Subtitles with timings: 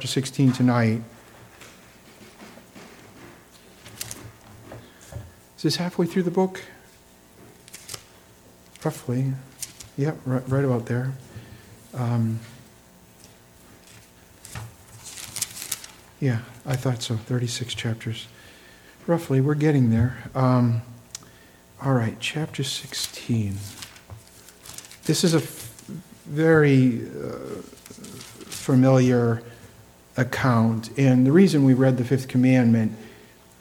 [0.00, 1.02] chapter 16 tonight.
[5.56, 6.60] Is this halfway through the book?
[8.84, 9.34] Roughly.
[9.96, 11.12] Yep, right, right about there.
[11.94, 12.40] Um,
[16.18, 17.14] yeah, I thought so.
[17.14, 18.26] 36 chapters.
[19.06, 20.28] Roughly, we're getting there.
[20.34, 20.82] Um,
[21.80, 23.58] all right, chapter 16.
[25.04, 25.70] This is a f-
[26.26, 27.62] very uh,
[28.50, 29.40] familiar
[30.16, 30.90] account.
[30.98, 32.92] And the reason we read the fifth commandment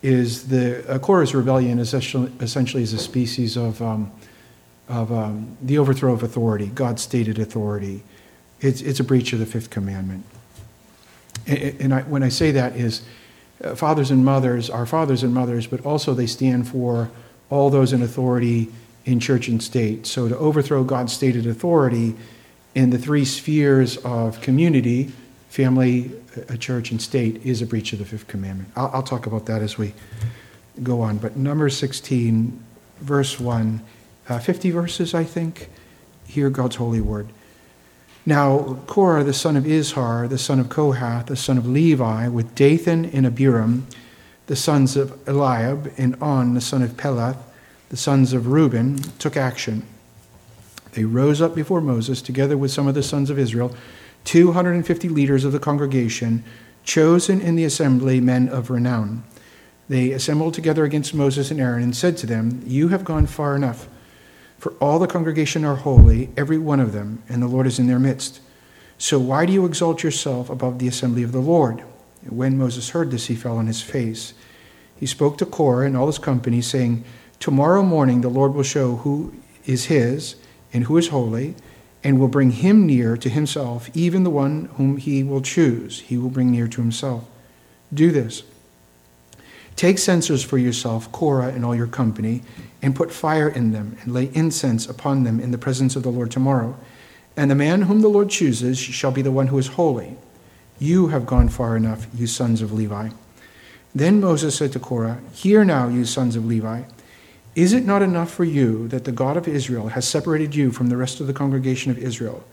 [0.02, 4.12] is the Korah's rebellion essentially, essentially is a species of, um,
[4.90, 8.04] of um, the overthrow of authority, God's stated authority.
[8.60, 10.26] It's, it's a breach of the fifth commandment.
[11.48, 13.02] And, and I, when I say that is
[13.64, 17.10] uh, fathers and mothers are fathers and mothers, but also they stand for
[17.50, 18.70] all those in authority
[19.06, 20.06] in church and state.
[20.06, 22.16] So to overthrow God's stated authority
[22.76, 25.12] in the three spheres of community,
[25.54, 26.12] family,
[26.50, 28.68] a church, and state is a breach of the fifth commandment.
[28.76, 29.94] I'll, I'll talk about that as we
[30.82, 31.20] go on.
[31.20, 32.60] But number 16,
[33.02, 33.80] verse 1,
[34.30, 35.70] uh, 50 verses, I think.
[36.26, 37.28] Hear God's holy word.
[38.26, 42.56] Now, Korah, the son of Izhar, the son of Kohath, the son of Levi, with
[42.56, 43.86] Dathan and Abiram,
[44.48, 47.38] the sons of Eliab, and On, the son of Peleth,
[47.90, 49.86] the sons of Reuben, took action.
[50.94, 53.76] They rose up before Moses, together with some of the sons of Israel,
[54.24, 56.44] 250 leaders of the congregation,
[56.84, 59.24] chosen in the assembly men of renown.
[59.90, 63.56] They assembled together against Moses and Aaron and said to them, You have gone far
[63.56, 63.88] enough.
[64.58, 67.88] For all the congregation are holy, every one of them, and the Lord is in
[67.88, 68.40] their midst.
[68.98, 71.84] So why do you exalt yourself above the assembly of the Lord?
[72.30, 74.34] When Moses heard this, he fell on his face.
[74.96, 77.04] He spoke to Korah and all his company, saying,
[77.40, 79.34] Tomorrow morning the Lord will show who
[79.66, 80.38] is his
[80.72, 81.56] and who is holy,
[82.04, 86.02] and will bring him near to himself, even the one whom he will choose.
[86.02, 87.26] He will bring near to himself.
[87.94, 88.44] Do this.
[89.76, 92.44] Take censers for yourself, Korah and all your company,
[92.82, 96.12] and put fire in them, and lay incense upon them in the presence of the
[96.12, 96.78] Lord tomorrow.
[97.36, 100.18] And the man whom the Lord chooses shall be the one who is holy.
[100.80, 103.10] You have gone far enough, you sons of Levi.
[103.96, 106.84] Then Moses said to Korah, Hear now, you sons of Levi.
[107.56, 110.88] Is it not enough for you that the God of Israel has separated you from
[110.88, 112.44] the rest of the congregation of Israel,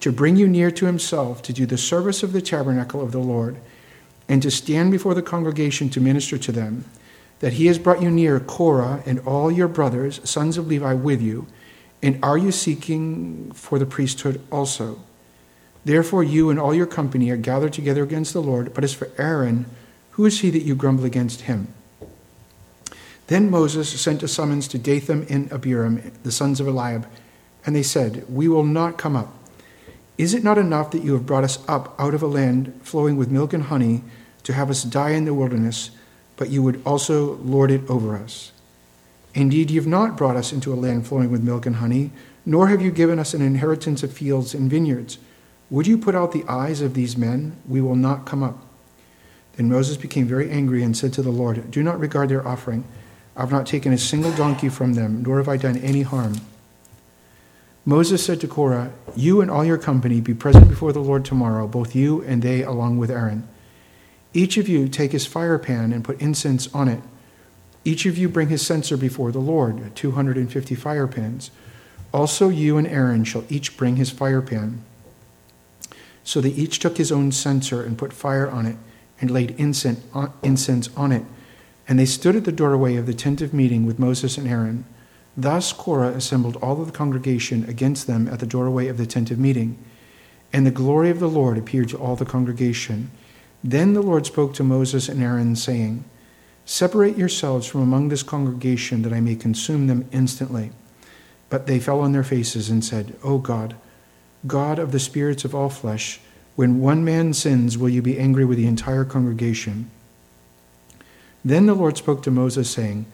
[0.00, 3.18] to bring you near to himself, to do the service of the tabernacle of the
[3.18, 3.56] Lord,
[4.28, 6.84] and to stand before the congregation to minister to them?
[7.40, 11.20] That he has brought you near, Korah and all your brothers, sons of Levi, with
[11.20, 11.46] you,
[12.02, 15.00] and are you seeking for the priesthood also?
[15.84, 18.74] Therefore, you and all your company are gathered together against the Lord.
[18.74, 19.66] But as for Aaron,
[20.12, 21.72] who is he that you grumble against him?
[23.28, 27.08] Then Moses sent a summons to Dathan and Abiram, the sons of Eliab,
[27.64, 29.32] and they said, We will not come up.
[30.16, 33.16] Is it not enough that you have brought us up out of a land flowing
[33.16, 34.02] with milk and honey
[34.44, 35.90] to have us die in the wilderness,
[36.36, 38.52] but you would also lord it over us?
[39.34, 42.12] Indeed, you have not brought us into a land flowing with milk and honey,
[42.46, 45.18] nor have you given us an inheritance of fields and vineyards.
[45.68, 47.56] Would you put out the eyes of these men?
[47.68, 48.64] We will not come up.
[49.56, 52.84] Then Moses became very angry and said to the Lord, Do not regard their offering
[53.36, 56.40] I have not taken a single donkey from them, nor have I done any harm.
[57.84, 61.66] Moses said to Korah, You and all your company be present before the Lord tomorrow,
[61.66, 63.46] both you and they along with Aaron.
[64.32, 67.00] Each of you take his fire pan and put incense on it.
[67.84, 71.50] Each of you bring his censer before the Lord, 250 fire pans.
[72.12, 74.82] Also, you and Aaron shall each bring his fire pan.
[76.24, 78.76] So they each took his own censer and put fire on it
[79.20, 80.00] and laid incense
[80.96, 81.24] on it
[81.88, 84.84] and they stood at the doorway of the tent of meeting with Moses and Aaron.
[85.36, 89.30] Thus Korah assembled all of the congregation against them at the doorway of the tent
[89.30, 89.78] of meeting.
[90.52, 93.10] And the glory of the Lord appeared to all the congregation.
[93.62, 96.04] Then the Lord spoke to Moses and Aaron, saying,
[96.64, 100.72] Separate yourselves from among this congregation, that I may consume them instantly.
[101.48, 103.76] But they fell on their faces and said, O God,
[104.46, 106.20] God of the spirits of all flesh,
[106.56, 109.90] when one man sins, will you be angry with the entire congregation?
[111.46, 113.06] Then the Lord spoke to Moses, saying,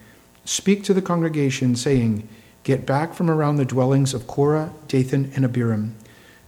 [0.47, 2.27] Speak to the congregation, saying,
[2.63, 5.95] Get back from around the dwellings of Korah, Dathan, and Abiram.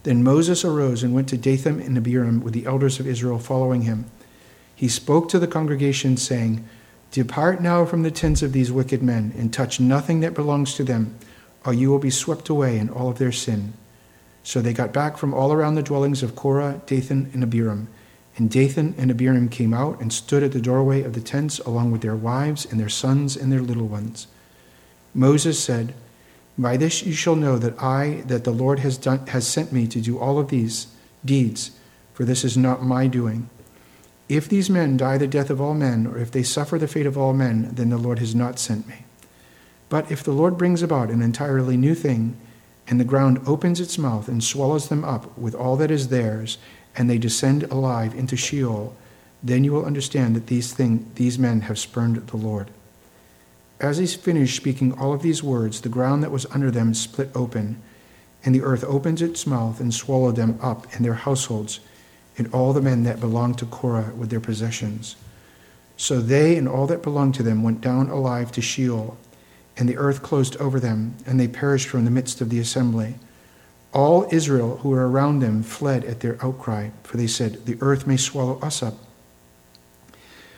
[0.01, 3.83] Then Moses arose and went to Dathan and Abiram with the elders of Israel following
[3.83, 4.09] him.
[4.75, 6.67] He spoke to the congregation, saying,
[7.11, 10.83] Depart now from the tents of these wicked men, and touch nothing that belongs to
[10.83, 11.15] them,
[11.67, 13.73] or you will be swept away in all of their sin.
[14.41, 17.89] So they got back from all around the dwellings of Korah, Dathan, and Abiram.
[18.37, 21.91] And Dathan and Abiram came out and stood at the doorway of the tents along
[21.91, 24.27] with their wives and their sons and their little ones.
[25.13, 25.93] Moses said,
[26.57, 29.87] By this you shall know that I, that the Lord has, done, has sent me
[29.87, 30.87] to do all of these
[31.23, 31.71] deeds,
[32.13, 33.49] for this is not my doing.
[34.27, 37.05] If these men die the death of all men, or if they suffer the fate
[37.05, 39.05] of all men, then the Lord has not sent me.
[39.87, 42.35] But if the Lord brings about an entirely new thing,
[42.87, 46.57] and the ground opens its mouth and swallows them up with all that is theirs,
[46.97, 48.95] and they descend alive into Sheol,
[49.43, 52.71] then you will understand that these, thing, these men have spurned the Lord.
[53.79, 57.29] As he finished speaking all of these words, the ground that was under them split
[57.35, 57.81] open,
[58.43, 61.79] and the earth opened its mouth and swallowed them up and their households
[62.37, 65.15] and all the men that belonged to Korah with their possessions.
[65.97, 69.17] So they and all that belonged to them went down alive to Sheol,
[69.77, 73.15] and the earth closed over them, and they perished from the midst of the assembly.
[73.95, 78.05] All Israel who were around them fled at their outcry, for they said, The earth
[78.05, 78.97] may swallow us up.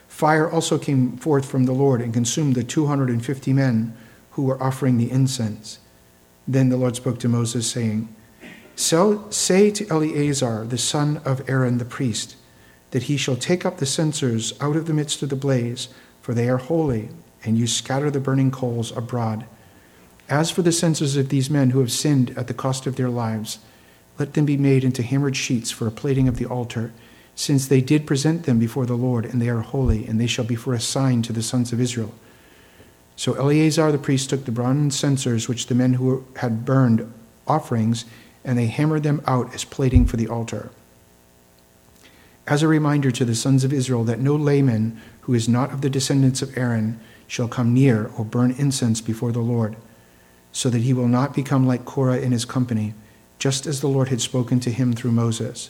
[0.08, 3.96] Fire also came forth from the Lord and consumed the 250 men
[4.32, 5.78] who were offering the incense.
[6.48, 8.10] Then the Lord spoke to Moses, saying,
[8.76, 12.36] so say to Eleazar, the son of Aaron the priest,
[12.92, 15.90] that he shall take up the censers out of the midst of the blaze,
[16.22, 17.10] for they are holy,
[17.44, 19.46] and you scatter the burning coals abroad.
[20.30, 23.10] As for the censers of these men who have sinned at the cost of their
[23.10, 23.60] lives,
[24.20, 26.92] let them be made into hammered sheets for a plating of the altar,
[27.36, 30.46] since they did present them before the Lord, and they are holy, and they shall
[30.46, 32.14] be for a sign to the sons of Israel.
[33.16, 37.12] So Eleazar the priest took the bronze censers which the men who had burned
[37.48, 38.06] offerings
[38.44, 40.70] and they hammered them out as plating for the altar.
[42.48, 45.82] As a reminder to the sons of Israel that no layman who is not of
[45.82, 49.76] the descendants of Aaron shall come near or burn incense before the Lord,
[50.52, 52.94] so that he will not become like Korah in his company,
[53.40, 55.70] just as the Lord had spoken to him through Moses.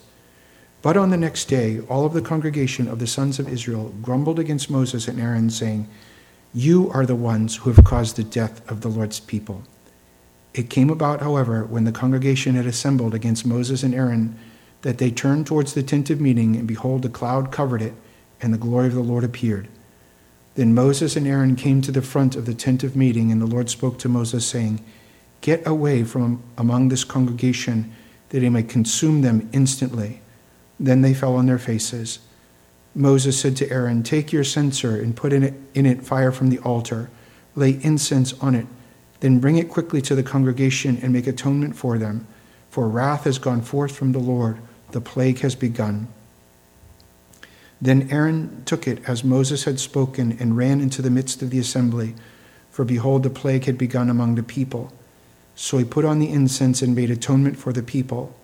[0.80, 4.38] But on the next day, all of the congregation of the sons of Israel grumbled
[4.38, 5.88] against Moses and Aaron, saying,
[6.54, 9.64] You are the ones who have caused the death of the Lord's people.
[10.54, 14.38] It came about, however, when the congregation had assembled against Moses and Aaron,
[14.82, 17.94] that they turned towards the tent of meeting, and behold, a cloud covered it,
[18.40, 19.68] and the glory of the Lord appeared.
[20.58, 23.46] Then Moses and Aaron came to the front of the tent of meeting, and the
[23.46, 24.84] Lord spoke to Moses, saying,
[25.40, 27.94] Get away from among this congregation,
[28.30, 30.20] that he may consume them instantly.
[30.80, 32.18] Then they fell on their faces.
[32.92, 36.50] Moses said to Aaron, Take your censer and put in it, in it fire from
[36.50, 37.08] the altar.
[37.54, 38.66] Lay incense on it
[39.20, 42.26] then bring it quickly to the congregation and make atonement for them.
[42.70, 44.58] For wrath has gone forth from the Lord,
[44.92, 46.08] the plague has begun.
[47.80, 51.58] Then Aaron took it as Moses had spoken and ran into the midst of the
[51.58, 52.14] assembly.
[52.70, 54.92] For behold, the plague had begun among the people.
[55.54, 58.34] So he put on the incense and made atonement for the people.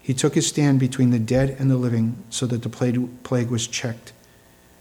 [0.00, 3.66] He took his stand between the dead and the living, so that the plague was
[3.66, 4.12] checked.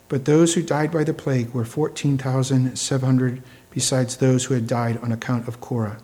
[0.09, 5.11] But those who died by the plague were 14,700 besides those who had died on
[5.11, 5.99] account of Korah.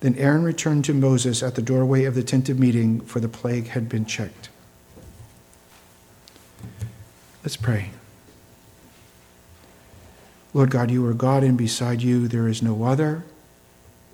[0.00, 3.28] Then Aaron returned to Moses at the doorway of the tent of meeting, for the
[3.28, 4.48] plague had been checked.
[7.48, 7.92] Let's pray.
[10.52, 13.24] Lord God, you are God, and beside you there is no other,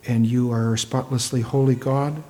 [0.06, 2.22] and you are a spotlessly holy God,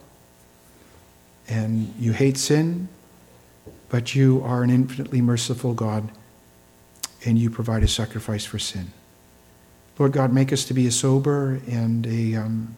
[1.46, 2.88] and you hate sin,
[3.90, 6.08] but you are an infinitely merciful God,
[7.26, 8.90] and you provide a sacrifice for sin.
[9.98, 12.76] Lord God, make us to be a sober and a, um,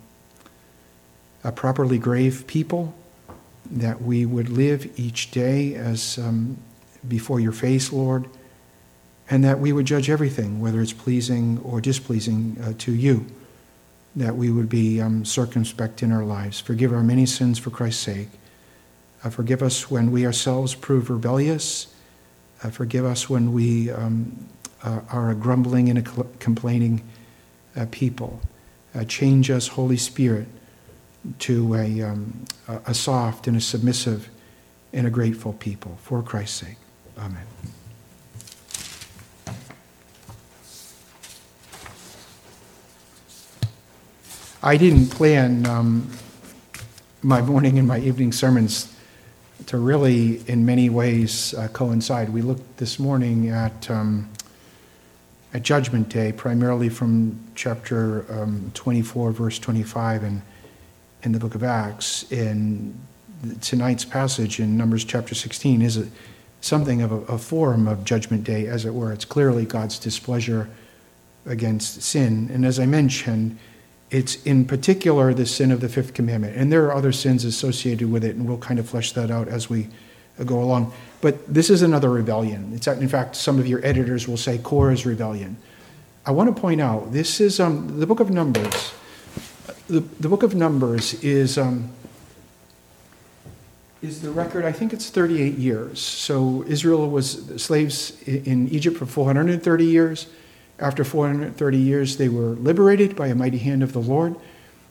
[1.45, 2.93] a properly grave people,
[3.71, 6.59] that we would live each day as um,
[7.09, 8.29] before your face, Lord,
[9.29, 13.27] and that we would judge everything, whether it's pleasing or displeasing uh, to you,
[14.15, 16.61] that we would be um, circumspect in our lives.
[16.61, 18.29] Forgive our many sins for Christ's sake.
[19.25, 21.89] Uh, forgive us when we ourselves prove rebellious.
[22.63, 24.49] Uh, forgive us when we um,
[24.83, 27.03] uh, are a grumbling and a complaining
[27.77, 28.41] uh, people.
[28.95, 30.47] Uh, change us, Holy Spirit,
[31.41, 32.47] to a, um,
[32.87, 34.31] a soft and a submissive
[34.93, 36.77] and a grateful people for Christ's sake.
[37.19, 37.47] Amen.
[44.63, 46.11] I didn't plan um,
[47.23, 48.95] my morning and my evening sermons
[49.67, 52.31] to really, in many ways, uh, coincide.
[52.31, 54.29] We looked this morning at um,
[55.55, 60.43] at Judgment Day, primarily from chapter um, 24, verse 25, and
[61.23, 62.31] in the book of Acts.
[62.31, 62.99] And
[63.63, 66.09] tonight's passage in Numbers chapter 16 is a,
[66.61, 69.13] something of a, a form of Judgment Day, as it were.
[69.13, 70.69] It's clearly God's displeasure
[71.45, 72.51] against sin.
[72.53, 73.59] And as I mentioned,
[74.11, 76.57] it's in particular the sin of the fifth commandment.
[76.57, 79.49] And there are other sins associated with it, and we'll kind of flesh that out
[79.49, 79.89] as we
[80.45, 80.93] go along.
[81.21, 82.73] But this is another rebellion.
[82.75, 85.57] It's, in fact, some of your editors will say Korah's rebellion.
[86.25, 88.93] I want to point out this is um, the book of Numbers.
[89.89, 91.91] The, the book of Numbers is um,
[94.03, 96.01] is the record, I think it's 38 years.
[96.01, 100.27] So Israel was slaves in Egypt for 430 years.
[100.79, 104.37] After 430 years, they were liberated by a mighty hand of the Lord.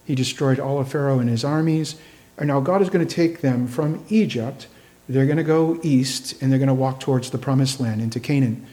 [0.06, 1.96] He destroyed all of Pharaoh and his armies.
[2.38, 4.68] And now God is going to take them from Egypt.
[5.08, 8.20] They're going to go east and they're going to walk towards the promised land into
[8.20, 8.66] Canaan.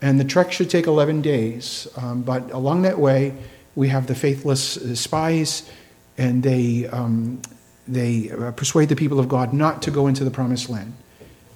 [0.00, 1.86] And the trek should take 11 days.
[1.96, 3.34] Um, but along that way,
[3.74, 5.68] we have the faithless uh, spies,
[6.16, 7.40] and they, um,
[7.88, 10.94] they uh, persuade the people of God not to go into the promised land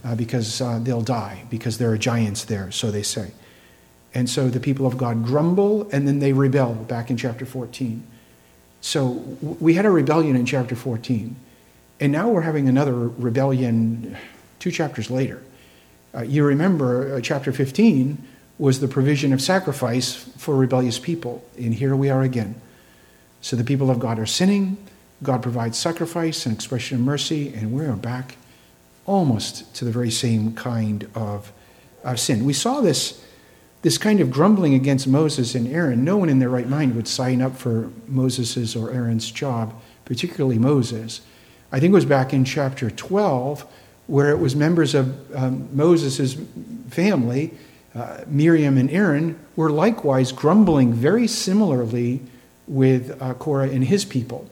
[0.04, 3.32] uh, because uh, they'll die, because there are giants there, so they say.
[4.14, 8.04] And so the people of God grumble and then they rebel back in chapter 14.
[8.80, 9.10] So
[9.40, 11.36] we had a rebellion in chapter 14,
[12.00, 14.16] and now we're having another rebellion
[14.58, 15.42] two chapters later.
[16.14, 18.18] Uh, you remember uh, chapter 15
[18.58, 22.60] was the provision of sacrifice for rebellious people, and here we are again.
[23.42, 24.76] So the people of God are sinning,
[25.22, 28.36] God provides sacrifice and expression of mercy, and we are back
[29.06, 31.52] almost to the very same kind of,
[32.04, 32.44] of sin.
[32.44, 33.24] We saw this
[33.82, 37.08] this kind of grumbling against Moses and Aaron, no one in their right mind would
[37.08, 39.72] sign up for Moses' or Aaron's job,
[40.04, 41.22] particularly Moses.
[41.72, 43.66] I think it was back in chapter 12
[44.06, 46.36] where it was members of um, Moses'
[46.90, 47.54] family,
[47.94, 52.20] uh, Miriam and Aaron, were likewise grumbling very similarly
[52.66, 54.50] with uh, Korah and his people.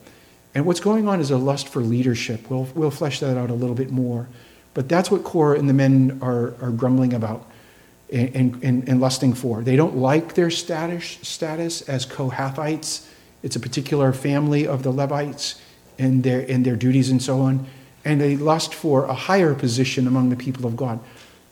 [0.59, 2.49] And what's going on is a lust for leadership.
[2.49, 4.27] We'll, we'll flesh that out a little bit more.
[4.73, 7.49] But that's what Korah and the men are, are grumbling about
[8.11, 9.61] and, and, and lusting for.
[9.61, 13.07] They don't like their status, status as Kohathites.
[13.41, 15.61] It's a particular family of the Levites
[15.97, 17.65] and their, and their duties and so on.
[18.03, 20.99] And they lust for a higher position among the people of God.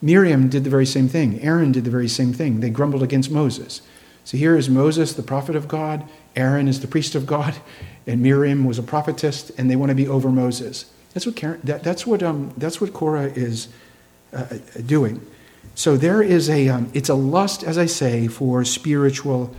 [0.01, 1.39] Miriam did the very same thing.
[1.39, 2.59] Aaron did the very same thing.
[2.59, 3.81] They grumbled against Moses.
[4.27, 6.03] So here is Moses, the prophet of God.
[6.35, 7.55] Aaron is the priest of God.
[8.05, 10.91] And Miriam was a prophetess, and they want to be over Moses.
[11.13, 13.69] That's what, Karen, that, that's what, um, that's what Korah is
[14.33, 15.25] uh, doing.
[15.75, 19.55] So there is a, um, it's a lust, as I say, for spiritual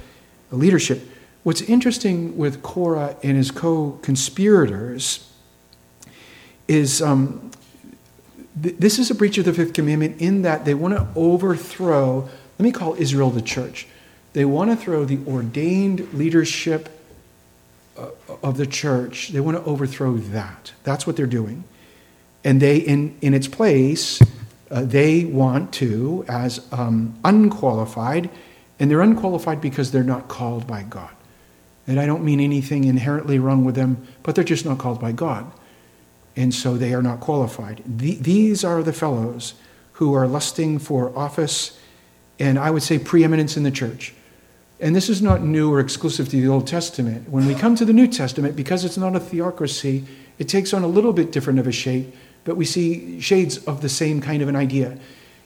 [0.51, 1.01] leadership.
[1.45, 5.33] What's interesting with Korah and his co conspirators
[6.69, 7.53] is um,
[8.63, 12.29] th- this is a breach of the fifth commandment in that they want to overthrow,
[12.59, 13.87] let me call Israel the church.
[14.33, 16.89] They want to throw the ordained leadership
[17.97, 18.11] uh,
[18.43, 20.73] of the church, they want to overthrow that.
[20.85, 21.65] That's what they're doing.
[22.45, 24.23] And they, in, in its place,
[24.71, 28.31] uh, they want to as um, unqualified,
[28.79, 31.11] and they're unqualified because they're not called by God.
[31.89, 35.11] And I don't mean anything inherently wrong with them, but they're just not called by
[35.11, 35.51] God.
[36.37, 37.83] And so they are not qualified.
[37.85, 39.55] The, these are the fellows
[39.95, 41.77] who are lusting for office
[42.39, 44.15] and I would say preeminence in the church.
[44.81, 47.29] And this is not new or exclusive to the Old Testament.
[47.29, 50.05] When we come to the New Testament, because it's not a theocracy,
[50.39, 52.15] it takes on a little bit different of a shape
[52.49, 54.97] but we see shades of the same kind of an idea.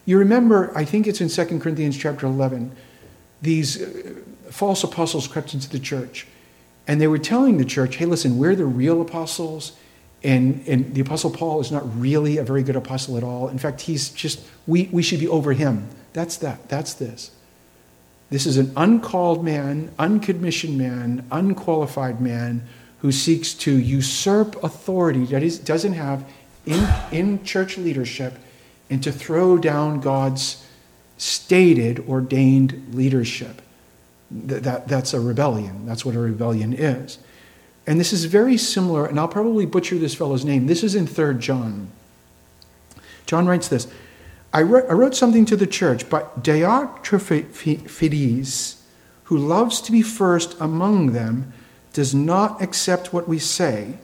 [0.05, 2.73] You remember, I think it's in 2 Corinthians chapter 11,
[3.41, 4.13] these uh,
[4.49, 6.25] false apostles crept into the church.
[6.87, 9.73] And they were telling the church, hey, listen, we're the real apostles.
[10.23, 13.49] And, and the apostle Paul is not really a very good apostle at all.
[13.49, 15.89] In fact, he's just, we, we should be over him.
[16.13, 16.69] That's that.
[16.69, 17.31] That's this.
[18.33, 22.63] This is an uncalled man, uncommissioned man, unqualified man
[22.97, 26.27] who seeks to usurp authority that is, doesn't have
[26.65, 28.33] in, in church leadership
[28.89, 30.65] and to throw down God's
[31.19, 33.61] stated, ordained leadership.
[34.31, 35.85] That, that, that's a rebellion.
[35.85, 37.19] That's what a rebellion is.
[37.85, 40.65] And this is very similar, and I'll probably butcher this fellow's name.
[40.65, 41.89] This is in 3 John.
[43.27, 43.85] John writes this
[44.53, 47.55] I wrote, I wrote something to the church, but Diotrephes,
[49.23, 51.51] who loves to be first among them,
[51.91, 53.97] does not accept what we say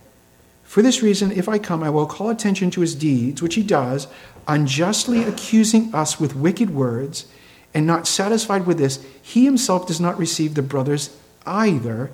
[0.69, 3.63] for this reason, if I come, I will call attention to his deeds, which he
[3.63, 4.07] does,
[4.47, 7.25] unjustly accusing us with wicked words,
[7.73, 12.11] and not satisfied with this, he himself does not receive the brothers either,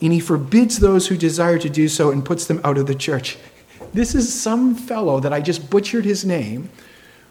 [0.00, 2.94] and he forbids those who desire to do so and puts them out of the
[2.94, 3.36] church.
[3.92, 6.70] This is some fellow that I just butchered his name,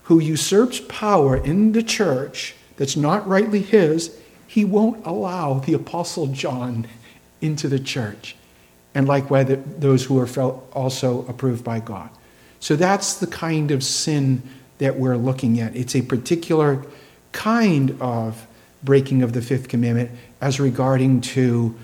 [0.07, 4.17] who usurps power in the church that's not rightly his.
[4.47, 6.87] He won't allow the Apostle John
[7.41, 8.35] into the church
[8.95, 10.27] and likewise those who are
[10.71, 12.09] also approved by God.
[12.59, 14.41] So that's the kind of sin
[14.77, 15.75] that we're looking at.
[15.75, 16.85] It's a particular
[17.33, 18.47] kind of
[18.83, 21.75] breaking of the fifth commandment as regarding to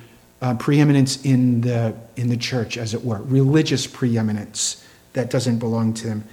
[0.42, 5.94] uh, preeminence in the in the church, as it were, religious preeminence that doesn't belong
[5.94, 6.24] to them.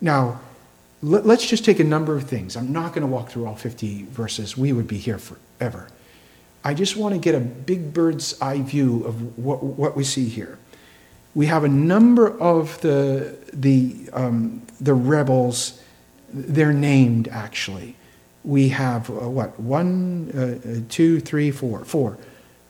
[0.00, 0.40] Now,
[1.02, 2.56] let's just take a number of things.
[2.56, 4.56] I'm not going to walk through all 50 verses.
[4.56, 5.88] We would be here forever.
[6.62, 10.28] I just want to get a big bird's eye view of what, what we see
[10.28, 10.58] here.
[11.34, 15.82] we have a number of the, the, um, the rebels,
[16.32, 17.96] they're named actually.
[18.44, 22.18] We have, uh, what, one, uh, uh two, three, four, four.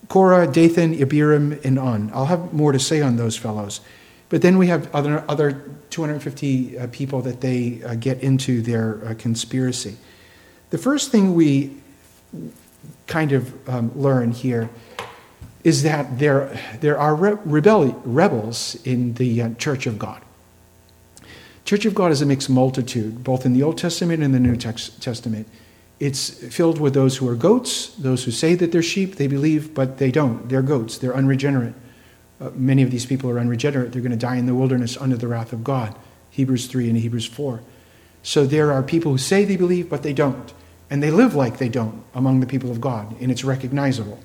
[0.08, 2.10] Korah, Dathan, Abiram, and On.
[2.12, 3.80] I'll have more to say on those fellows.
[4.30, 9.04] But then we have other, other 250 uh, people that they uh, get into their
[9.04, 9.96] uh, conspiracy.
[10.70, 11.76] The first thing we
[13.06, 14.70] kind of um, learn here
[15.64, 20.22] is that there, there are re- rebelli- rebels in the uh, Church of God.
[21.64, 24.56] Church of God is a mixed multitude, both in the Old Testament and the New
[24.56, 25.46] Testament.
[25.98, 29.74] It's filled with those who are goats, those who say that they're sheep, they believe,
[29.74, 30.48] but they don't.
[30.48, 31.74] They're goats, they're unregenerate.
[32.40, 33.92] Uh, many of these people are unregenerate.
[33.92, 35.94] They're going to die in the wilderness under the wrath of God.
[36.30, 37.60] Hebrews 3 and Hebrews 4.
[38.22, 40.52] So there are people who say they believe, but they don't.
[40.88, 44.18] And they live like they don't among the people of God, and it's recognizable.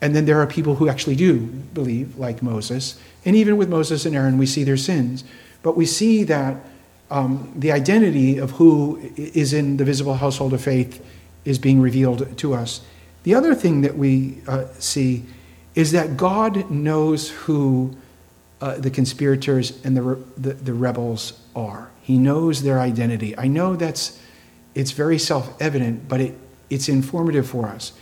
[0.00, 3.00] And then there are people who actually do believe, like Moses.
[3.24, 5.24] And even with Moses and Aaron, we see their sins.
[5.62, 6.56] But we see that
[7.10, 11.04] um, the identity of who is in the visible household of faith
[11.44, 12.82] is being revealed to us.
[13.24, 15.24] The other thing that we uh, see
[15.78, 17.96] is that God knows who
[18.60, 21.92] uh, the conspirators and the, the, the rebels are.
[22.02, 23.38] He knows their identity.
[23.38, 24.20] I know that's
[24.74, 26.34] it's very self-evident, but it,
[26.68, 27.92] it's informative for us.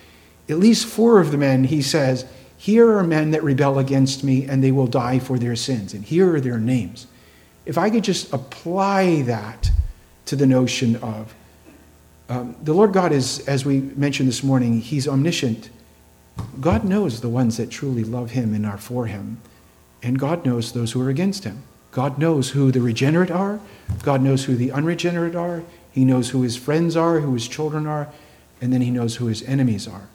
[0.49, 2.25] At least four of the men, he says,
[2.57, 5.93] here are men that rebel against me, and they will die for their sins.
[5.93, 7.07] And here are their names.
[7.67, 9.71] If I could just apply that
[10.25, 11.35] to the notion of
[12.31, 15.69] um, the Lord God is, as we mentioned this morning, He's omniscient.
[16.61, 19.41] God knows the ones that truly love Him and are for Him,
[20.03, 21.63] and God knows those who are against Him.
[21.91, 23.61] God knows who the regenerate are,
[24.03, 25.63] God knows who the unregenerate are,
[25.93, 28.13] He knows who His friends are, who His children are,
[28.61, 30.09] and then He knows who His enemies are.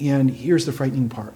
[0.00, 1.34] And here's the frightening part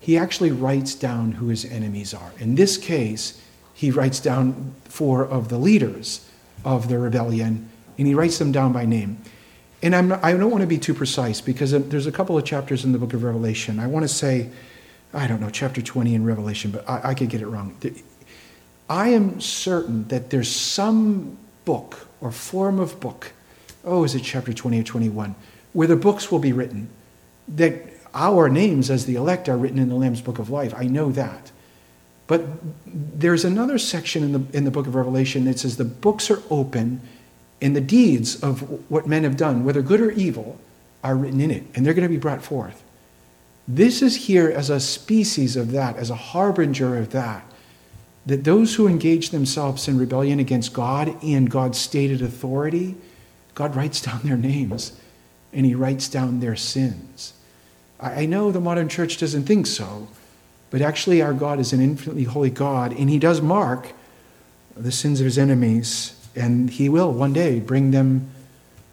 [0.00, 2.32] He actually writes down who His enemies are.
[2.38, 3.40] In this case,
[3.74, 6.28] he writes down four of the leaders
[6.64, 9.18] of the rebellion, and he writes them down by name.
[9.82, 12.38] And I'm not, I don't want to be too precise because uh, there's a couple
[12.38, 13.80] of chapters in the book of Revelation.
[13.80, 14.48] I want to say,
[15.12, 17.76] I don't know, chapter 20 in Revelation, but I, I could get it wrong.
[18.88, 23.32] I am certain that there's some book or form of book,
[23.84, 25.34] oh, is it chapter 20 or 21,
[25.72, 26.88] where the books will be written,
[27.48, 27.74] that
[28.14, 30.74] our names as the elect are written in the Lamb's book of life.
[30.76, 31.50] I know that.
[32.26, 32.42] But
[32.86, 36.42] there's another section in the, in the book of Revelation that says the books are
[36.50, 37.00] open
[37.62, 40.58] and the deeds of what men have done, whether good or evil,
[41.02, 42.82] are written in it, and they're going to be brought forth.
[43.66, 47.44] This is here as a species of that, as a harbinger of that,
[48.26, 52.96] that those who engage themselves in rebellion against God and God's stated authority,
[53.54, 54.92] God writes down their names
[55.52, 57.34] and he writes down their sins.
[58.00, 60.08] I know the modern church doesn't think so,
[60.70, 63.92] but actually, our God is an infinitely holy God, and He does mark
[64.74, 68.30] the sins of His enemies, and He will one day bring them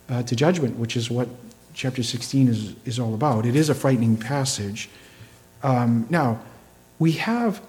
[0.10, 1.30] uh, to judgment, which is what
[1.74, 3.46] chapter 16 is, is all about.
[3.46, 4.90] It is a frightening passage.
[5.64, 6.42] Um, now,
[6.98, 7.62] we have,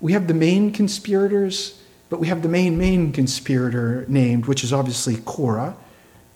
[0.00, 4.72] we have the main conspirators, but we have the main, main conspirator named, which is
[4.72, 5.76] obviously Korah.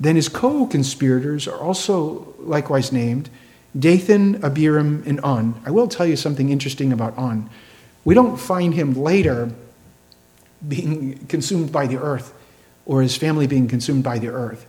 [0.01, 3.31] Then his co conspirators are also likewise named.
[3.79, 5.61] Dathan, Abiram, and On.
[5.65, 7.49] I will tell you something interesting about On.
[8.05, 9.53] We don't find him later
[10.67, 12.35] being consumed by the earth
[12.87, 14.67] or his family being consumed by the earth.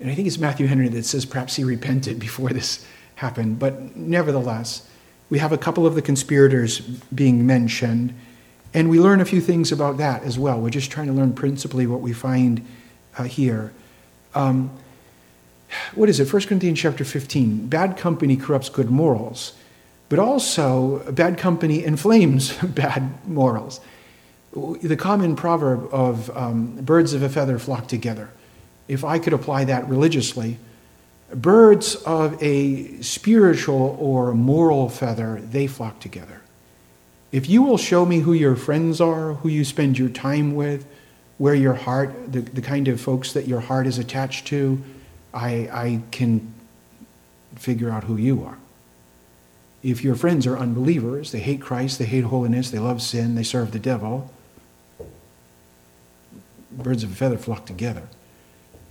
[0.00, 3.58] And I think it's Matthew Henry that says perhaps he repented before this happened.
[3.58, 4.88] But nevertheless,
[5.30, 8.14] we have a couple of the conspirators being mentioned,
[8.72, 10.60] and we learn a few things about that as well.
[10.60, 12.66] We're just trying to learn principally what we find
[13.16, 13.72] uh, here.
[14.34, 14.70] Um,
[15.94, 16.32] what is it?
[16.32, 17.66] 1 Corinthians chapter 15.
[17.66, 19.52] Bad company corrupts good morals,
[20.08, 23.80] but also bad company inflames bad morals.
[24.82, 28.30] The common proverb of um, birds of a feather flock together.
[28.88, 30.58] If I could apply that religiously,
[31.34, 36.40] birds of a spiritual or moral feather, they flock together.
[37.30, 40.86] If you will show me who your friends are, who you spend your time with,
[41.36, 44.82] where your heart, the, the kind of folks that your heart is attached to,
[45.34, 46.54] I, I can
[47.54, 48.58] figure out who you are.
[49.82, 53.42] If your friends are unbelievers, they hate Christ, they hate holiness, they love sin, they
[53.44, 54.32] serve the devil,
[56.70, 58.08] birds of a feather flock together.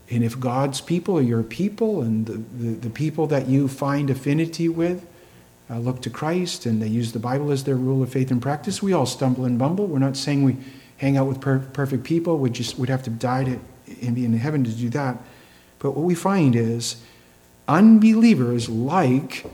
[0.09, 4.09] And if God's people are your people and the, the, the people that you find
[4.09, 5.05] affinity with
[5.69, 8.41] uh, look to Christ and they use the Bible as their rule of faith and
[8.41, 9.85] practice, we all stumble and bumble.
[9.85, 10.57] We're not saying we
[10.97, 12.37] hang out with per- perfect people.
[12.37, 13.59] We just would have to die to,
[14.01, 15.17] and be in heaven to do that.
[15.79, 17.03] But what we find is
[17.67, 19.45] unbelievers like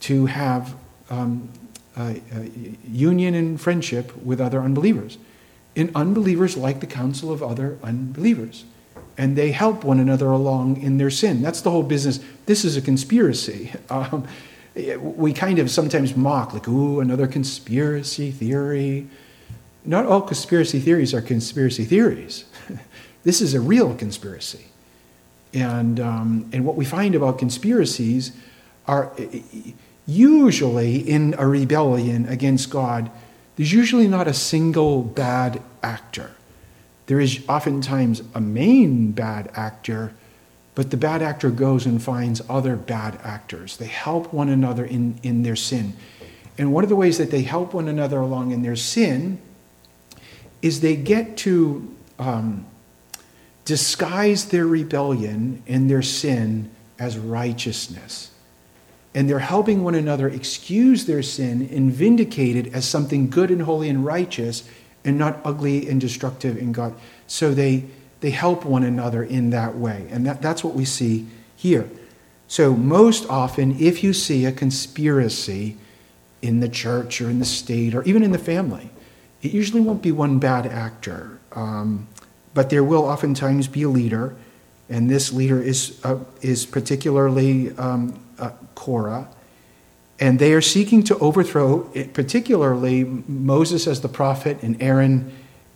[0.00, 0.74] to have
[1.08, 1.48] um,
[1.96, 2.40] uh, uh,
[2.86, 5.16] union and friendship with other unbelievers.
[5.76, 8.64] And unbelievers like the counsel of other unbelievers.
[9.16, 11.42] And they help one another along in their sin.
[11.42, 12.20] That's the whole business.
[12.46, 13.72] This is a conspiracy.
[13.90, 14.26] Um,
[14.98, 19.06] we kind of sometimes mock, like, ooh, another conspiracy theory.
[19.84, 22.44] Not all conspiracy theories are conspiracy theories.
[23.22, 24.66] this is a real conspiracy.
[25.52, 28.32] And, um, and what we find about conspiracies
[28.88, 29.12] are
[30.06, 33.10] usually in a rebellion against God,
[33.56, 36.32] there's usually not a single bad actor.
[37.06, 40.14] There is oftentimes a main bad actor,
[40.74, 43.76] but the bad actor goes and finds other bad actors.
[43.76, 45.94] They help one another in, in their sin.
[46.58, 49.40] And one of the ways that they help one another along in their sin
[50.62, 52.66] is they get to um,
[53.64, 58.30] disguise their rebellion and their sin as righteousness
[59.14, 63.62] and they're helping one another excuse their sin and vindicate it as something good and
[63.62, 64.68] holy and righteous
[65.04, 66.94] and not ugly and destructive in God.
[67.26, 67.84] So they,
[68.20, 70.08] they help one another in that way.
[70.10, 71.88] And that, that's what we see here.
[72.46, 75.76] So, most often, if you see a conspiracy
[76.42, 78.90] in the church or in the state or even in the family,
[79.42, 81.40] it usually won't be one bad actor.
[81.52, 82.06] Um,
[82.52, 84.36] but there will oftentimes be a leader,
[84.88, 89.28] and this leader is, uh, is particularly um, uh, Korah,
[90.20, 91.80] and they are seeking to overthrow,
[92.12, 95.32] particularly Moses as the prophet and Aaron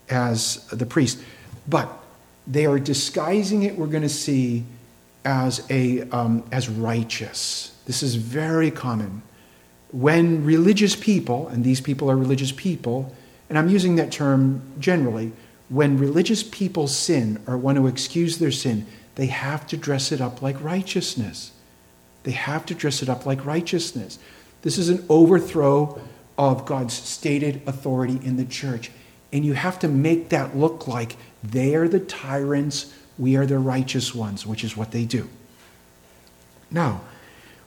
[0.08, 1.18] as the priest.
[1.66, 1.90] But
[2.46, 4.64] they are disguising it, we're going to see,
[5.24, 7.76] as, a, um, as righteous.
[7.86, 9.22] This is very common.
[9.90, 13.14] When religious people, and these people are religious people,
[13.48, 15.32] and I'm using that term generally,
[15.68, 20.20] when religious people sin or want to excuse their sin, they have to dress it
[20.20, 21.52] up like righteousness.
[22.24, 24.18] They have to dress it up like righteousness.
[24.62, 26.00] This is an overthrow
[26.36, 28.90] of God's stated authority in the church.
[29.32, 33.58] And you have to make that look like they are the tyrants, we are the
[33.58, 35.28] righteous ones, which is what they do.
[36.70, 37.02] Now,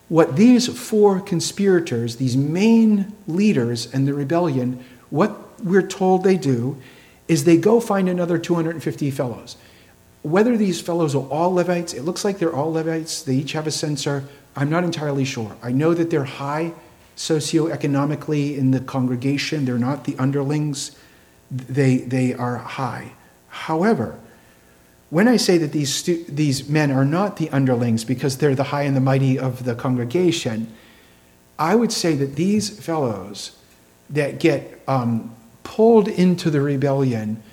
[0.09, 6.77] what these four conspirators, these main leaders in the rebellion, what we're told they do
[7.27, 9.55] is they go find another 250 fellows.
[10.21, 13.23] Whether these fellows are all Levites, it looks like they're all Levites.
[13.23, 14.25] They each have a censer.
[14.55, 15.55] I'm not entirely sure.
[15.61, 16.73] I know that they're high
[17.15, 20.95] socioeconomically in the congregation, they're not the underlings,
[21.51, 23.11] they, they are high.
[23.47, 24.19] However,
[25.09, 28.63] when I say that these, stu- these men are not the underlings because they're the
[28.63, 30.73] high and the mighty of the congregation,
[31.59, 33.57] I would say that these fellows
[34.09, 37.43] that get um, pulled into the rebellion,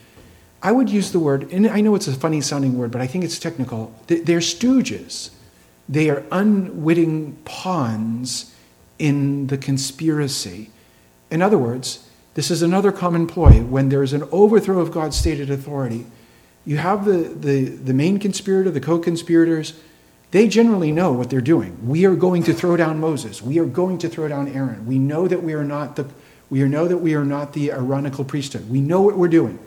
[0.62, 3.06] I would use the word, and I know it's a funny sounding word, but I
[3.06, 3.92] think it's technical.
[4.06, 5.30] They're stooges.
[5.88, 8.54] They are unwitting pawns
[8.98, 10.70] in the conspiracy.
[11.30, 13.62] In other words, this is another common ploy.
[13.62, 16.06] When there is an overthrow of God's stated authority,
[16.64, 19.80] you have the, the, the main conspirator, the co conspirators,
[20.30, 21.88] they generally know what they're doing.
[21.88, 23.40] We are going to throw down Moses.
[23.40, 24.86] We are going to throw down Aaron.
[24.86, 26.06] We know that we are not the,
[26.50, 28.68] we know that we are not the Aaronical priesthood.
[28.68, 29.58] We know what we're doing.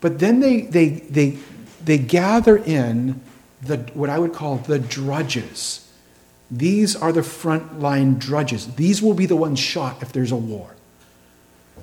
[0.00, 1.38] But then they, they, they,
[1.84, 3.20] they gather in
[3.62, 5.90] the, what I would call the drudges.
[6.50, 8.74] These are the frontline drudges.
[8.74, 10.74] These will be the ones shot if there's a war.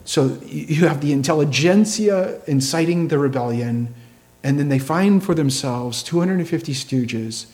[0.06, 3.94] So you have the intelligentsia inciting the rebellion,
[4.44, 7.48] and then they find for themselves 250 stooges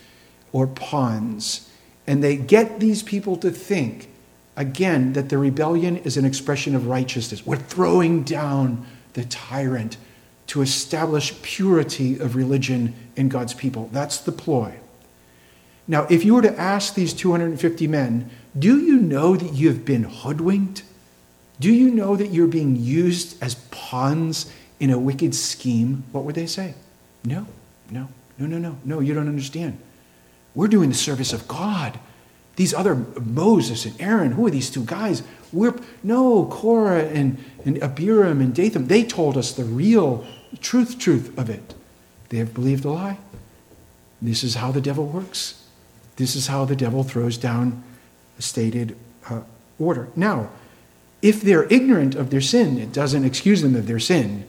[0.51, 1.69] or pawns,
[2.05, 4.09] and they get these people to think,
[4.57, 7.45] again, that the rebellion is an expression of righteousness.
[7.45, 9.97] We're throwing down the tyrant
[10.51, 13.89] to establish purity of religion in God's people.
[13.93, 14.73] That's the ploy.
[15.87, 19.85] Now, if you were to ask these 250 men, do you know that you have
[19.85, 20.83] been hoodwinked?
[21.61, 26.03] Do you know that you're being used as pawns in a wicked scheme?
[26.11, 26.73] What would they say?
[27.23, 27.47] No,
[27.89, 29.79] no, no, no, no, no, you don't understand.
[30.53, 31.97] We're doing the service of God.
[32.57, 35.23] These other Moses and Aaron, who are these two guys?
[35.53, 38.87] We're no Korah and, and Abiram and Dathan.
[38.87, 40.25] They told us the real
[40.59, 41.73] truth, truth of it.
[42.29, 43.17] They have believed a lie.
[44.21, 45.65] This is how the devil works.
[46.15, 47.83] This is how the devil throws down
[48.37, 48.95] a stated
[49.29, 49.41] uh,
[49.79, 50.09] order.
[50.15, 50.49] Now,
[51.21, 54.45] if they're ignorant of their sin, it doesn't excuse them of their sin,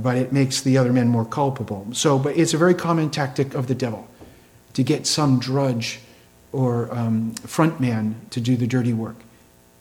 [0.00, 1.86] but it makes the other men more culpable.
[1.92, 4.06] So, but it's a very common tactic of the devil
[4.74, 6.00] to get some drudge
[6.52, 9.16] or um, front man to do the dirty work,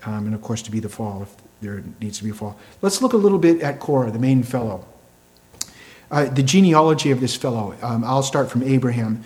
[0.03, 2.57] um, and of course to be the fall if there needs to be a fall.
[2.81, 4.85] Let's look a little bit at Korah, the main fellow.
[6.09, 9.23] Uh, the genealogy of this fellow, um, I'll start from Abraham.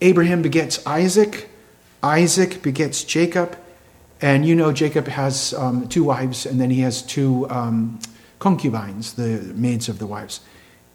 [0.00, 1.50] Abraham begets Isaac,
[2.02, 3.58] Isaac begets Jacob,
[4.22, 7.98] And you know, Jacob has um, two wives, and then he has two um,
[8.38, 10.40] concubines, the maids of the wives.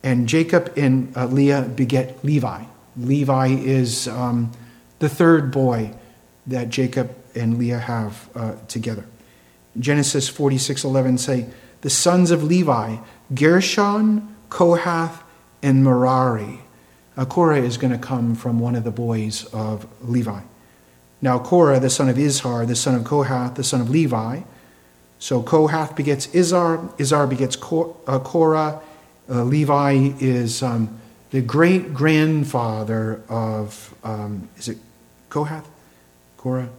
[0.03, 2.63] And Jacob and uh, Leah beget Levi.
[2.95, 4.51] Levi is um,
[4.99, 5.93] the third boy
[6.45, 9.05] that Jacob and Leah have uh, together.
[9.79, 11.47] Genesis 46:11 say,
[11.81, 12.97] "The sons of Levi,
[13.33, 15.24] Gershon, Kohath,
[15.65, 16.62] and Merari."
[17.17, 20.41] Uh, Korah is going to come from one of the boys of Levi.
[21.21, 24.41] Now, Korah, the son of Izhar, the son of Kohath, the son of Levi.
[25.17, 28.82] So Kohath begets Izhar, Izhar begets uh, Korah.
[29.28, 30.99] Uh, Levi is um,
[31.32, 34.78] the great grandfather of, um, is it
[35.30, 35.65] Kohath?
[36.38, 36.69] Korah?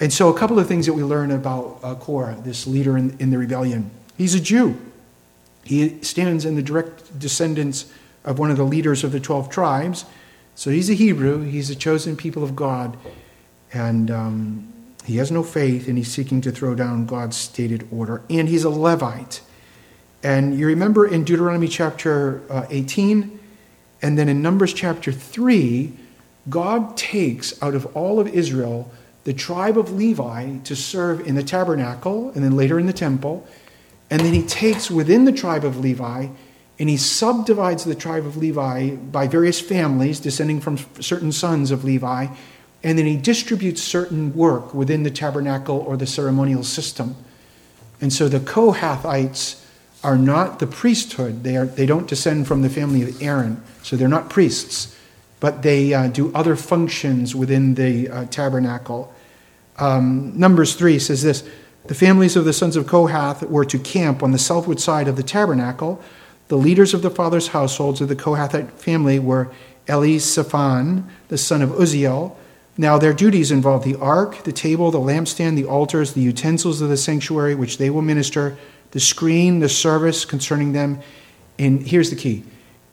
[0.00, 3.16] And so, a couple of things that we learn about uh, Korah, this leader in,
[3.18, 3.90] in the rebellion.
[4.16, 4.80] He's a Jew.
[5.64, 7.92] He stands in the direct descendants
[8.28, 10.04] of one of the leaders of the 12 tribes.
[10.54, 12.96] So, he's a Hebrew, he's a chosen people of God,
[13.72, 14.72] and um,
[15.04, 18.22] he has no faith, and he's seeking to throw down God's stated order.
[18.28, 19.40] And he's a Levite.
[20.22, 23.38] And you remember in Deuteronomy chapter uh, 18,
[24.02, 25.92] and then in Numbers chapter 3,
[26.48, 28.90] God takes out of all of Israel
[29.24, 33.46] the tribe of Levi to serve in the tabernacle and then later in the temple.
[34.10, 36.28] And then he takes within the tribe of Levi
[36.78, 41.84] and he subdivides the tribe of Levi by various families descending from certain sons of
[41.84, 42.28] Levi.
[42.84, 47.16] And then he distributes certain work within the tabernacle or the ceremonial system.
[48.00, 49.64] And so the Kohathites
[50.04, 53.96] are not the priesthood, they, are, they don't descend from the family of Aaron, so
[53.96, 54.96] they're not priests,
[55.40, 59.12] but they uh, do other functions within the uh, tabernacle
[59.78, 61.48] um, Numbers 3 says this
[61.86, 65.16] The families of the sons of Kohath were to camp on the southward side of
[65.16, 66.02] the tabernacle.
[66.48, 69.50] The leaders of the fathers' households of the Kohathite family were
[69.86, 72.36] Elizaphan, the son of Uzziel.
[72.76, 76.88] Now, their duties involved the ark, the table, the lampstand, the altars, the utensils of
[76.88, 78.56] the sanctuary, which they will minister,
[78.92, 81.00] the screen, the service concerning them.
[81.58, 82.44] And here's the key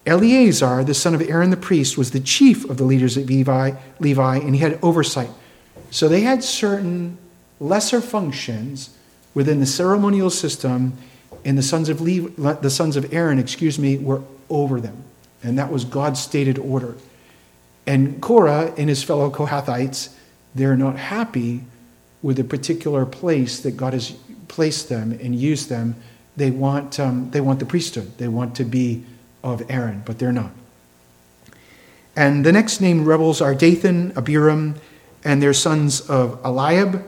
[0.06, 3.72] Eleazar, the son of Aaron the priest, was the chief of the leaders of Levi,
[4.00, 5.30] Levi and he had oversight.
[5.92, 7.18] So they had certain
[7.60, 8.96] lesser functions
[9.34, 10.98] within the ceremonial system,
[11.46, 15.04] and the sons of the sons of Aaron, excuse me, were over them,
[15.44, 16.96] and that was God's stated order.
[17.88, 20.14] And Korah and his fellow Kohathites,
[20.56, 21.64] they're not happy
[22.24, 24.16] with the particular place that God has
[24.48, 25.96] placed them and used them.
[26.36, 28.18] They want, um, they want the priesthood.
[28.18, 29.04] They want to be
[29.44, 30.50] of Aaron, but they're not.
[32.16, 34.76] And the next named rebels are Dathan, Abiram,
[35.24, 37.06] and their sons of Eliab.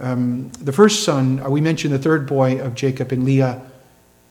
[0.00, 3.62] Um, the first son, uh, we mentioned the third boy of Jacob and Leah,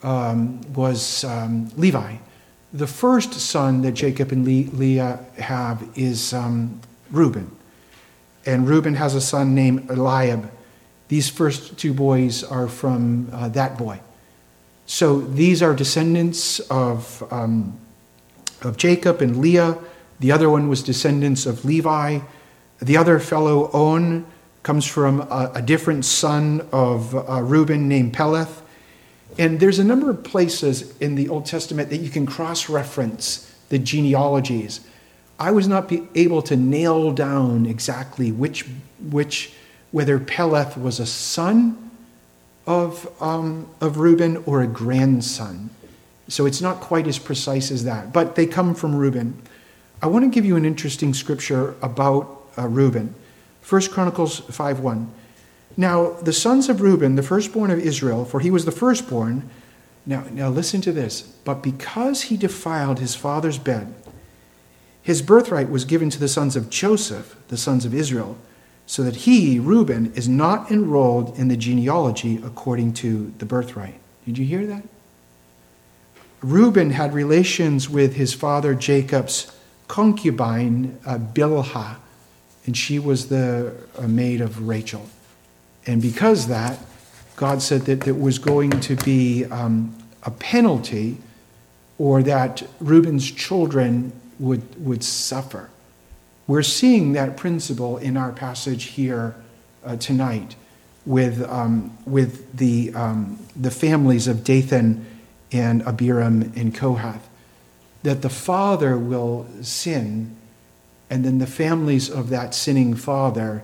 [0.04, 2.18] um, was um, Levi.
[2.74, 7.56] The first son that Jacob and Le- Leah have is um, Reuben.
[8.46, 10.52] And Reuben has a son named Eliab.
[11.08, 14.02] These first two boys are from uh, that boy.
[14.86, 17.80] So these are descendants of, um,
[18.64, 19.78] of Jacob and Leah.
[20.20, 22.20] The other one was descendants of Levi.
[22.82, 24.26] The other fellow, On,
[24.64, 28.62] comes from a, a different son of uh, Reuben named Peleth.
[29.38, 33.54] And there's a number of places in the Old Testament that you can cross reference
[33.70, 34.80] the genealogies.
[35.40, 38.66] I was not able to nail down exactly which,
[39.10, 39.52] which
[39.92, 41.92] whether Peleth was a son
[42.66, 45.70] of, um, of Reuben or a grandson.
[46.30, 49.42] So it's not quite as precise as that, but they come from Reuben.
[50.02, 53.14] I want to give you an interesting scripture about uh, Reuben.
[53.68, 55.08] 1 Chronicles 5.1.
[55.76, 59.50] Now, the sons of Reuben, the firstborn of Israel, for he was the firstborn.
[60.06, 61.22] Now, now listen to this.
[61.22, 63.94] But because he defiled his father's bed,
[65.02, 68.38] his birthright was given to the sons of Joseph, the sons of Israel,
[68.86, 74.00] so that he, Reuben, is not enrolled in the genealogy according to the birthright.
[74.26, 74.84] Did you hear that?
[76.42, 79.52] Reuben had relations with his father Jacob's
[79.88, 81.98] concubine, uh, Bilhah
[82.66, 85.06] and she was the maid of Rachel.
[85.86, 86.80] And because that,
[87.36, 91.18] God said that there was going to be um, a penalty
[91.98, 95.70] or that Reuben's children would, would suffer.
[96.48, 99.36] We're seeing that principle in our passage here
[99.84, 100.56] uh, tonight
[101.06, 105.06] with, um, with the, um, the families of Dathan
[105.52, 107.28] and Abiram and Kohath.
[108.04, 110.36] That the father will sin
[111.14, 113.64] and then the families of that sinning father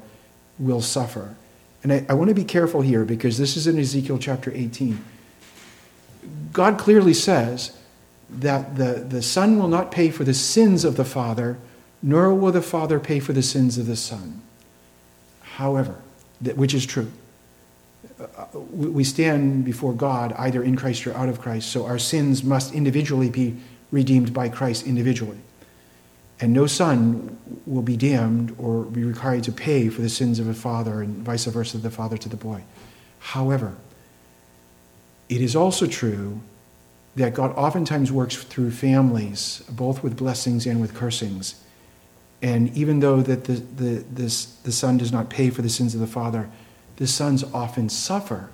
[0.60, 1.36] will suffer.
[1.82, 5.04] And I, I want to be careful here because this is in Ezekiel chapter 18.
[6.54, 7.76] God clearly says
[8.30, 11.58] that the, the son will not pay for the sins of the father,
[12.04, 14.44] nor will the father pay for the sins of the son.
[15.42, 15.96] However,
[16.42, 17.12] that, which is true.
[18.20, 22.44] Uh, we stand before God either in Christ or out of Christ, so our sins
[22.44, 23.58] must individually be
[23.90, 25.40] redeemed by Christ individually.
[26.42, 30.48] And no son will be damned or be required to pay for the sins of
[30.48, 32.64] a father, and vice versa, the father to the boy.
[33.20, 33.76] However,
[35.28, 36.42] it is also true
[37.16, 41.62] that God oftentimes works through families, both with blessings and with cursings.
[42.42, 45.94] And even though that the, the, this, the son does not pay for the sins
[45.94, 46.50] of the father,
[46.96, 48.50] the sons often suffer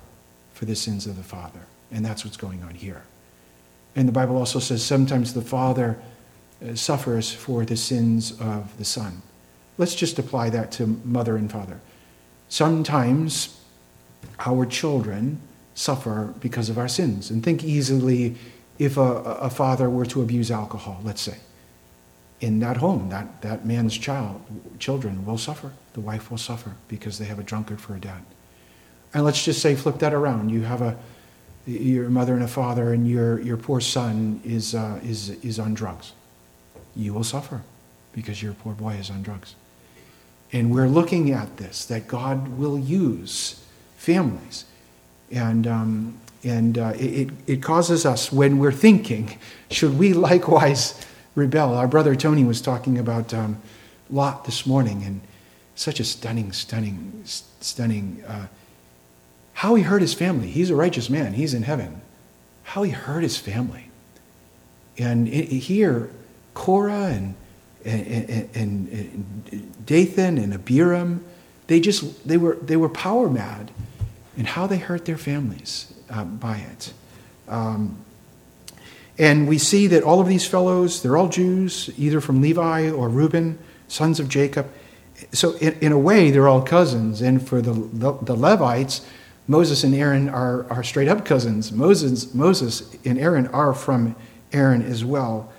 [0.54, 1.62] for the sins of the father.
[1.92, 3.04] And that's what's going on here.
[3.96, 6.00] And the Bible also says sometimes the father
[6.74, 9.22] suffers for the sins of the son.
[9.78, 11.80] Let's just apply that to mother and father.
[12.50, 13.60] Sometimes
[14.40, 15.40] our children
[15.74, 17.30] suffer because of our sins.
[17.30, 18.36] And think easily
[18.80, 21.38] if a, a father were to abuse alcohol, let's say.
[22.42, 24.42] In that home, that, that man's child,
[24.80, 25.72] children will suffer.
[25.94, 28.24] The wife will suffer because they have a drunkard for a dad.
[29.14, 30.50] And let's just say, flip that around.
[30.50, 30.98] You have a,
[31.66, 35.74] your mother and a father, and your, your poor son is, uh, is, is on
[35.74, 36.12] drugs.
[36.96, 37.62] You will suffer
[38.14, 39.56] because your poor boy is on drugs.
[40.54, 43.64] And we're looking at this that God will use
[43.98, 44.66] families.
[45.32, 49.38] And, um, and uh, it, it causes us, when we're thinking,
[49.70, 51.74] should we likewise rebel?
[51.74, 53.62] Our brother Tony was talking about um,
[54.10, 55.22] Lot this morning, and
[55.74, 58.24] such a stunning, stunning, stunning.
[58.28, 58.48] Uh,
[59.54, 60.48] how he hurt his family.
[60.48, 62.02] He's a righteous man, he's in heaven.
[62.64, 63.90] How he hurt his family.
[64.98, 66.10] And it, here,
[66.56, 67.36] Korah and,
[67.86, 71.24] and, and, and Dathan and Abiram,
[71.68, 73.70] they just they were they were power mad,
[74.36, 76.94] and how they hurt their families uh, by it.
[77.48, 78.00] Um,
[79.18, 83.08] and we see that all of these fellows, they're all Jews, either from Levi or
[83.08, 84.70] Reuben, sons of Jacob.
[85.32, 87.22] So, in, in a way, they're all cousins.
[87.22, 89.08] And for the, the, the Levites,
[89.48, 91.72] Moses and Aaron are, are straight up cousins.
[91.72, 94.16] Moses, Moses and Aaron are from
[94.52, 95.52] Aaron as well.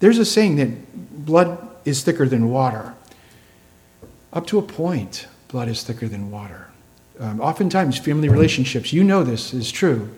[0.00, 2.94] There's a saying that blood is thicker than water.
[4.32, 6.68] Up to a point, blood is thicker than water.
[7.18, 10.10] Um, oftentimes, family relationships, you know this is true.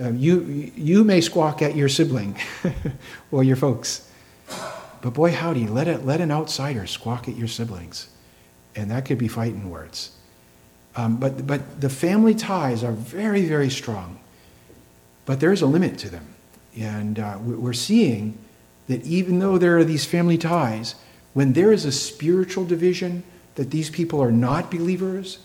[0.00, 2.36] Uh, you, you may squawk at your sibling
[3.30, 4.10] or your folks,
[5.00, 8.08] but boy, howdy, let, it, let an outsider squawk at your siblings.
[8.74, 10.10] And that could be fighting words.
[10.96, 14.18] Um, but, but the family ties are very, very strong.
[15.26, 16.26] But there is a limit to them.
[16.76, 18.36] And uh, we're seeing
[18.86, 20.94] that even though there are these family ties,
[21.32, 23.22] when there is a spiritual division,
[23.54, 25.38] that these people are not believers,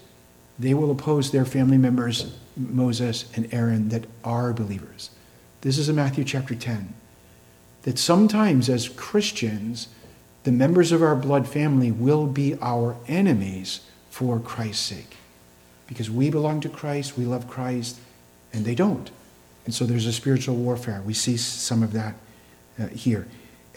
[0.58, 5.10] they will oppose their family members, Moses and Aaron, that are believers.
[5.62, 6.94] This is in Matthew chapter 10.
[7.84, 9.88] That sometimes, as Christians,
[10.44, 15.16] the members of our blood family will be our enemies for Christ's sake.
[15.88, 18.00] Because we belong to Christ, we love Christ,
[18.52, 19.10] and they don't.
[19.66, 21.02] And so there's a spiritual warfare.
[21.06, 22.16] We see some of that
[22.80, 23.28] uh, here.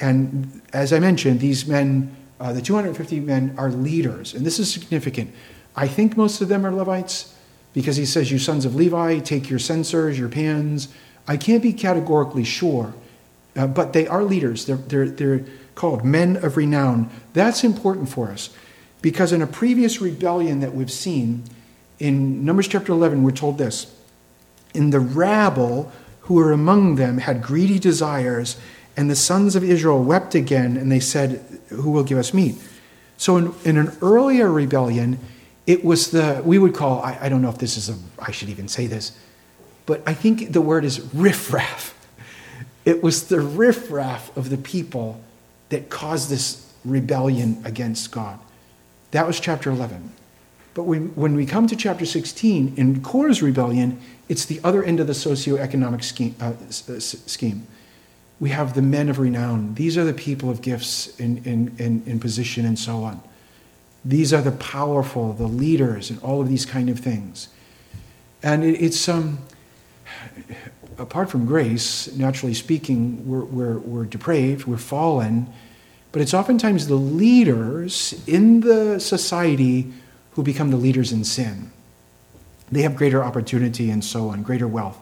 [0.00, 4.34] And as I mentioned, these men, uh, the 250 men, are leaders.
[4.34, 5.32] And this is significant.
[5.76, 7.34] I think most of them are Levites
[7.72, 10.88] because he says, You sons of Levi, take your censers, your pans.
[11.26, 12.94] I can't be categorically sure,
[13.56, 14.66] uh, but they are leaders.
[14.66, 17.10] They're, they're, they're called men of renown.
[17.32, 18.50] That's important for us
[19.00, 21.44] because in a previous rebellion that we've seen,
[21.98, 23.94] in Numbers chapter 11, we're told this
[24.74, 28.56] In the rabble who were among them had greedy desires,
[28.96, 32.56] and the sons of Israel wept again, and they said, Who will give us meat?
[33.16, 35.18] So in, in an earlier rebellion,
[35.66, 38.32] it was the, we would call, I, I don't know if this is a, I
[38.32, 39.16] should even say this,
[39.86, 41.98] but I think the word is riffraff.
[42.84, 45.20] It was the riffraff of the people
[45.68, 48.38] that caused this rebellion against God.
[49.12, 50.12] That was chapter 11.
[50.74, 55.00] But when, when we come to chapter 16, in Korah's rebellion, it's the other end
[55.00, 57.66] of the socioeconomic scheme, uh, scheme.
[58.42, 59.74] We have the men of renown.
[59.74, 63.20] These are the people of gifts in, in, in, in position and so on.
[64.04, 67.46] These are the powerful, the leaders, and all of these kind of things.
[68.42, 69.38] And it, it's, um,
[70.98, 75.46] apart from grace, naturally speaking, we're, we're, we're depraved, we're fallen,
[76.10, 79.92] but it's oftentimes the leaders in the society
[80.32, 81.70] who become the leaders in sin.
[82.72, 84.98] They have greater opportunity and so on, greater wealth.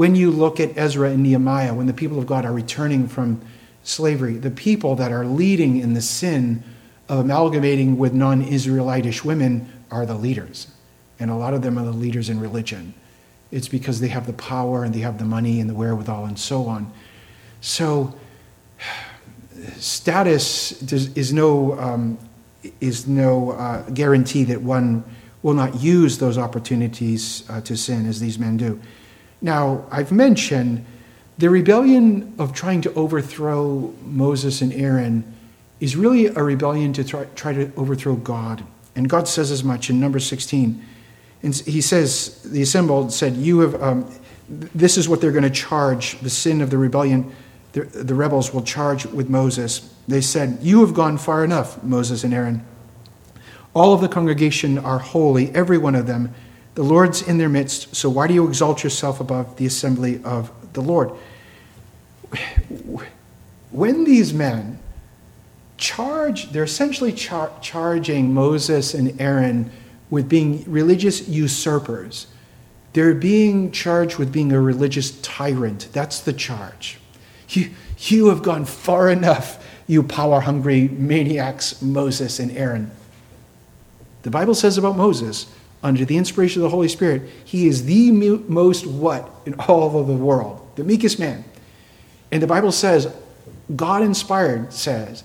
[0.00, 3.42] When you look at Ezra and Nehemiah, when the people of God are returning from
[3.82, 6.62] slavery, the people that are leading in the sin
[7.06, 10.68] of amalgamating with non Israelitish women are the leaders.
[11.18, 12.94] And a lot of them are the leaders in religion.
[13.50, 16.38] It's because they have the power and they have the money and the wherewithal and
[16.38, 16.90] so on.
[17.60, 18.14] So,
[19.76, 22.16] status is no, um,
[22.80, 25.04] is no uh, guarantee that one
[25.42, 28.80] will not use those opportunities uh, to sin as these men do.
[29.42, 30.84] Now, I've mentioned
[31.38, 35.24] the rebellion of trying to overthrow Moses and Aaron
[35.80, 38.62] is really a rebellion to try, try to overthrow God.
[38.94, 40.84] And God says as much in number 16.
[41.42, 44.12] And he says, the assembled said, You have, um,
[44.48, 47.32] this is what they're going to charge the sin of the rebellion.
[47.72, 49.94] The, the rebels will charge with Moses.
[50.06, 52.66] They said, You have gone far enough, Moses and Aaron.
[53.72, 56.34] All of the congregation are holy, every one of them.
[56.80, 60.50] The Lord's in their midst, so why do you exalt yourself above the assembly of
[60.72, 61.10] the Lord?
[63.70, 64.78] When these men
[65.76, 69.70] charge, they're essentially char- charging Moses and Aaron
[70.08, 72.28] with being religious usurpers.
[72.94, 75.90] They're being charged with being a religious tyrant.
[75.92, 76.98] That's the charge.
[77.50, 82.90] You, you have gone far enough, you power hungry maniacs, Moses and Aaron.
[84.22, 85.44] The Bible says about Moses,
[85.82, 90.06] under the inspiration of the Holy Spirit, he is the most what in all of
[90.06, 90.66] the world?
[90.76, 91.44] The meekest man.
[92.30, 93.12] And the Bible says,
[93.74, 95.24] God inspired says,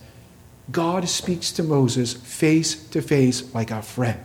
[0.72, 4.20] God speaks to Moses face to face like a friend.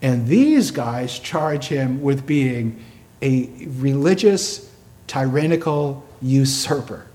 [0.00, 2.84] And these guys charge him with being
[3.20, 4.72] a religious,
[5.06, 7.06] tyrannical usurper.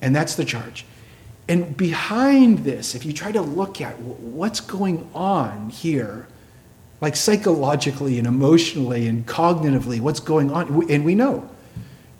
[0.00, 0.86] And that's the charge.
[1.48, 6.28] And behind this, if you try to look at what's going on here,
[7.00, 11.48] like psychologically and emotionally and cognitively, what's going on, and we know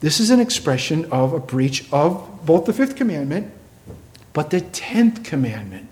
[0.01, 3.53] this is an expression of a breach of both the fifth commandment,
[4.33, 5.91] but the tenth commandment.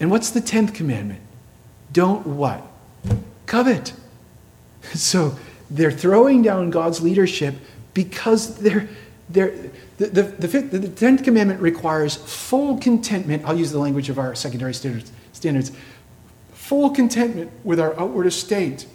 [0.00, 1.20] And what's the tenth commandment?
[1.92, 2.66] Don't what?
[3.46, 3.92] Covet.
[4.94, 5.36] So
[5.70, 7.54] they're throwing down God's leadership
[7.92, 8.88] because they're,
[9.28, 9.54] they're,
[9.98, 13.44] the, the, the, fifth, the tenth commandment requires full contentment.
[13.44, 15.12] I'll use the language of our secondary standards.
[15.32, 15.72] standards
[16.68, 18.86] full contentment with our outward estate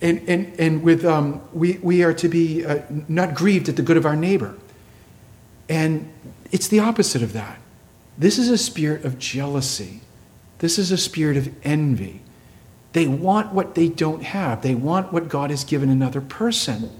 [0.00, 3.82] and, and, and with, um, we, we are to be uh, not grieved at the
[3.82, 4.54] good of our neighbor.
[5.68, 6.12] And
[6.52, 7.58] it's the opposite of that.
[8.16, 10.00] This is a spirit of jealousy.
[10.58, 12.22] This is a spirit of envy.
[12.92, 14.62] They want what they don't have.
[14.62, 16.90] They want what God has given another person.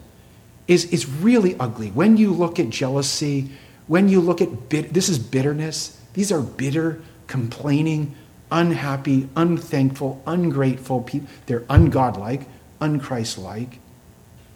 [0.67, 1.91] Is is really ugly.
[1.91, 3.53] When you look at jealousy,
[3.87, 6.03] when you look at bit, this is bitterness.
[6.15, 8.17] These are bitter, complaining,
[8.51, 11.29] unhappy, unthankful, ungrateful people.
[11.47, 12.47] They're ungodlike
[12.81, 13.79] unchristlike,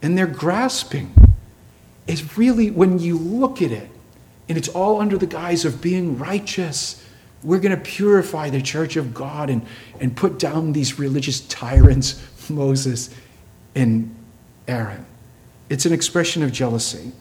[0.01, 1.13] and they're grasping.
[2.07, 3.89] It's really, when you look at it,
[4.49, 7.05] and it's all under the guise of being righteous,
[7.43, 9.65] we're going to purify the church of God and,
[9.99, 13.09] and put down these religious tyrants, Moses
[13.73, 14.13] and
[14.67, 15.05] Aaron.
[15.69, 17.13] It's an expression of jealousy.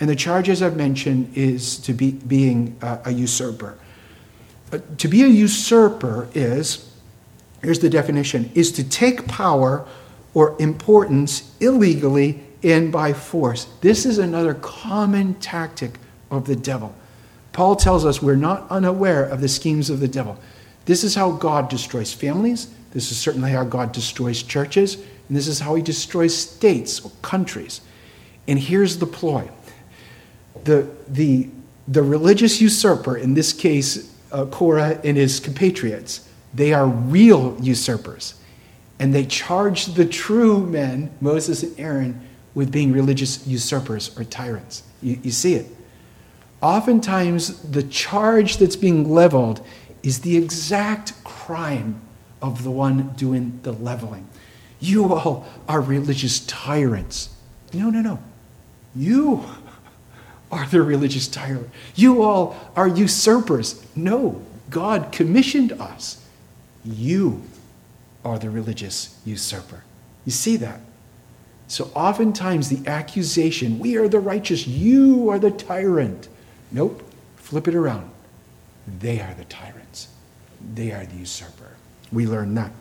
[0.00, 3.78] And the charge, as I've mentioned, is to be being a, a usurper.
[4.98, 6.90] To be a usurper is,
[7.62, 9.86] here's the definition, is to take power
[10.34, 13.66] or importance illegally and by force.
[13.80, 15.98] This is another common tactic
[16.30, 16.94] of the devil.
[17.52, 20.38] Paul tells us we're not unaware of the schemes of the devil.
[20.86, 22.68] This is how God destroys families.
[22.92, 24.96] This is certainly how God destroys churches.
[24.96, 27.80] And this is how he destroys states or countries.
[28.48, 29.50] And here's the ploy
[30.64, 31.48] the, the,
[31.88, 38.34] the religious usurper, in this case, uh, Korah and his compatriots, they are real usurpers
[39.02, 42.20] and they charge the true men, Moses and Aaron,
[42.54, 44.84] with being religious usurpers or tyrants.
[45.02, 45.66] You, you see it.
[46.60, 49.66] Oftentimes, the charge that's being leveled
[50.04, 52.00] is the exact crime
[52.40, 54.28] of the one doing the leveling.
[54.78, 57.34] You all are religious tyrants.
[57.72, 58.22] No, no, no.
[58.94, 59.44] You
[60.52, 61.70] are the religious tyrant.
[61.96, 63.84] You all are usurpers.
[63.96, 66.24] No, God commissioned us.
[66.84, 67.42] You
[68.24, 69.82] are the religious usurper.
[70.24, 70.80] You see that?
[71.68, 76.28] So oftentimes the accusation, we are the righteous, you are the tyrant.
[76.70, 77.02] Nope,
[77.36, 78.10] flip it around.
[79.00, 80.08] They are the tyrants,
[80.74, 81.76] they are the usurper.
[82.12, 82.72] We learn that.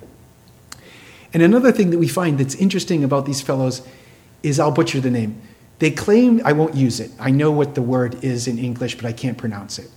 [1.33, 3.87] And another thing that we find that's interesting about these fellows
[4.43, 5.41] is I'll butcher the name.
[5.81, 7.09] They claim, I won't use it.
[7.19, 9.89] I know what the word is in English, but I can't pronounce it.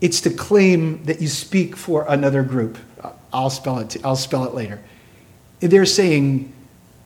[0.00, 2.76] It's to claim that you speak for another group.
[3.00, 4.82] Uh, I'll spell it, I'll spell it later.
[5.60, 6.52] They're saying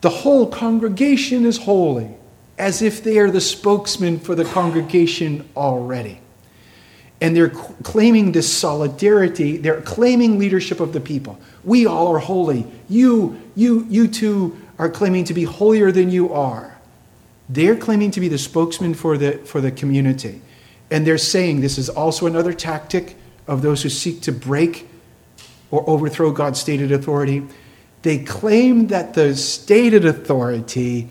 [0.01, 2.09] the whole congregation is holy,
[2.57, 6.19] as if they are the spokesman for the congregation already.
[7.21, 11.39] And they're claiming this solidarity, they're claiming leadership of the people.
[11.65, 12.67] We all are holy.
[12.89, 16.76] You, you, you two are claiming to be holier than you are.
[17.49, 20.41] They're claiming to be the spokesman for the, for the community.
[20.91, 23.17] And they're saying this is also another tactic
[23.47, 24.89] of those who seek to break
[25.71, 27.47] or overthrow God's stated authority.
[28.03, 31.09] They claim that the stated authority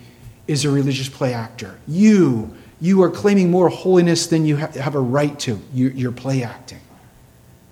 [0.48, 1.78] is a religious play actor.
[1.88, 5.60] You, you are claiming more holiness than you have a right to.
[5.74, 6.82] You're play acting.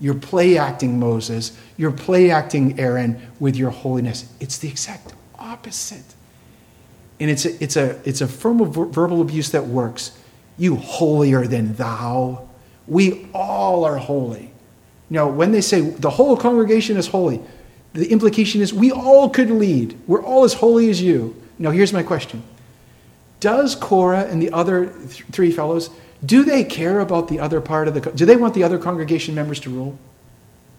[0.00, 1.56] You're play acting Moses.
[1.76, 4.26] You're play acting Aaron with your holiness.
[4.40, 6.13] It's the exact opposite.
[7.20, 10.18] And it's a, it's a, it's a form of verbal abuse that works.
[10.56, 12.48] You holier than thou.
[12.86, 14.52] We all are holy.
[15.10, 17.40] Now, when they say the whole congregation is holy,
[17.92, 19.96] the implication is we all could lead.
[20.06, 21.40] We're all as holy as you.
[21.58, 22.42] Now, here's my question
[23.40, 25.90] Does Korah and the other th- three fellows,
[26.24, 29.34] do they care about the other part of the, do they want the other congregation
[29.34, 29.98] members to rule?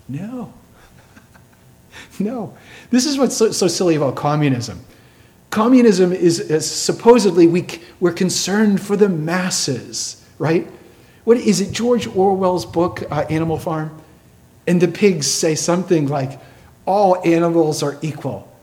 [0.07, 0.53] No.
[2.19, 2.57] no.
[2.89, 4.83] This is what's so, so, silly about communism.
[5.55, 7.65] Communism is, is supposedly we,
[8.01, 10.67] we're concerned for the masses, right?
[11.23, 13.97] What is it, George Orwell's book, uh, Animal Farm?
[14.67, 16.41] And the pigs say something like,
[16.85, 18.53] all animals are equal,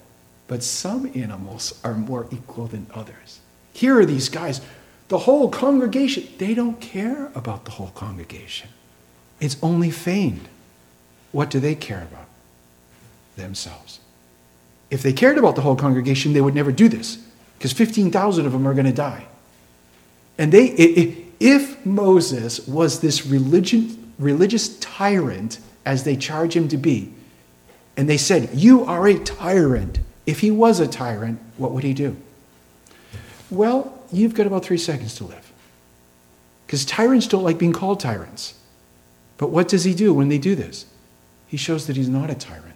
[0.48, 3.40] but some animals are more equal than others.
[3.72, 4.60] Here are these guys,
[5.08, 8.68] the whole congregation, they don't care about the whole congregation.
[9.40, 10.46] It's only feigned.
[11.30, 12.28] What do they care about?
[13.36, 14.01] Themselves.
[14.92, 17.16] If they cared about the whole congregation, they would never do this,
[17.56, 19.24] because 15,000 of them are going to die.
[20.36, 20.66] And they,
[21.40, 27.10] if Moses was this religion, religious tyrant, as they charge him to be,
[27.96, 29.98] and they said, You are a tyrant.
[30.26, 32.14] If he was a tyrant, what would he do?
[33.48, 35.52] Well, you've got about three seconds to live.
[36.66, 38.60] Because tyrants don't like being called tyrants.
[39.38, 40.84] But what does he do when they do this?
[41.48, 42.71] He shows that he's not a tyrant.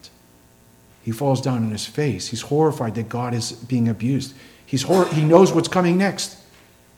[1.06, 2.26] He falls down on his face.
[2.26, 4.34] He's horrified that God is being abused.
[4.66, 6.36] He's hor- he knows what's coming next.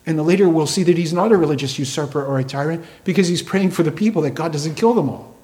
[0.06, 3.28] And the later we'll see that he's not a religious usurper or a tyrant because
[3.28, 5.36] he's praying for the people that God doesn't kill them all.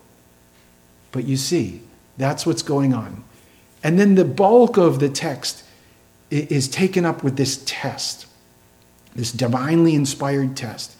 [1.12, 1.82] But you see,
[2.16, 3.22] that's what's going on.
[3.82, 5.62] And then the bulk of the text
[6.30, 8.24] is taken up with this test,
[9.14, 10.96] this divinely inspired test.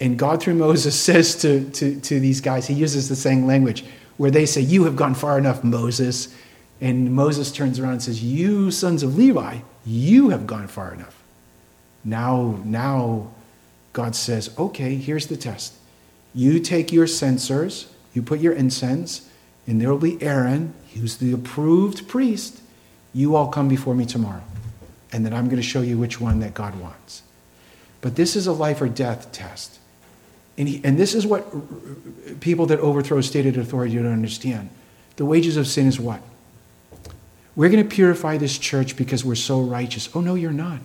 [0.00, 3.84] And God, through Moses, says to, to, to these guys, he uses the same language
[4.16, 6.34] where they say, You have gone far enough, Moses.
[6.80, 11.22] And Moses turns around and says, You sons of Levi, you have gone far enough.
[12.04, 13.32] Now, now
[13.92, 15.74] God says, Okay, here's the test.
[16.34, 19.30] You take your censers, you put your incense,
[19.66, 22.60] and there will be Aaron, who's the approved priest.
[23.14, 24.42] You all come before me tomorrow,
[25.12, 27.22] and then I'm going to show you which one that God wants.
[28.02, 29.78] But this is a life or death test.
[30.58, 34.68] And, he, and this is what people that overthrow stated authority don't understand.
[35.16, 36.20] The wages of sin is what?
[37.56, 40.08] We're going to purify this church because we're so righteous.
[40.14, 40.78] Oh, no, you're not.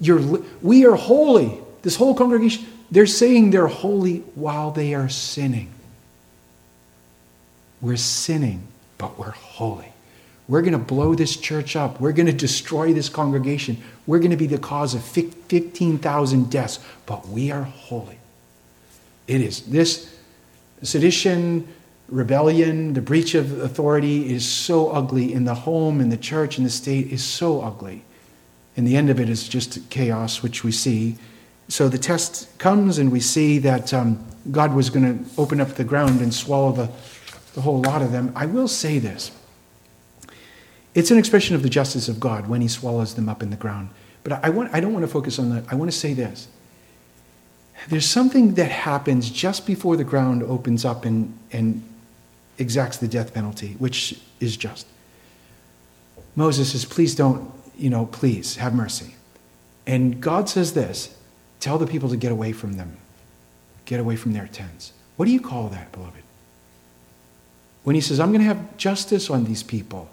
[0.00, 0.20] You're,
[0.62, 1.58] we are holy.
[1.82, 5.70] This whole congregation, they're saying they're holy while they are sinning.
[7.80, 8.66] We're sinning,
[8.98, 9.90] but we're holy.
[10.46, 12.00] We're going to blow this church up.
[12.00, 13.78] We're going to destroy this congregation.
[14.06, 18.18] We're going to be the cause of 15,000 deaths, but we are holy.
[19.26, 19.62] It is.
[19.62, 20.18] This
[20.82, 21.68] sedition,
[22.10, 26.64] rebellion, the breach of authority is so ugly in the home, in the church, in
[26.64, 28.04] the state is so ugly.
[28.76, 31.16] And the end of it is just chaos, which we see.
[31.68, 35.70] So the test comes, and we see that um, God was going to open up
[35.74, 36.90] the ground and swallow the
[37.54, 38.32] the whole lot of them.
[38.36, 39.32] I will say this
[40.94, 43.56] it's an expression of the justice of God when he swallows them up in the
[43.56, 43.90] ground.
[44.24, 45.64] But I, want, I don't want to focus on that.
[45.70, 46.48] I want to say this.
[47.88, 51.82] There's something that happens just before the ground opens up and, and
[52.60, 54.86] exacts the death penalty, which is just.
[56.36, 59.14] Moses says, Please don't, you know, please have mercy.
[59.86, 61.16] And God says this
[61.58, 62.98] tell the people to get away from them,
[63.84, 64.92] get away from their tents.
[65.16, 66.22] What do you call that, beloved?
[67.82, 70.10] when he says, I'm going to have justice on these people.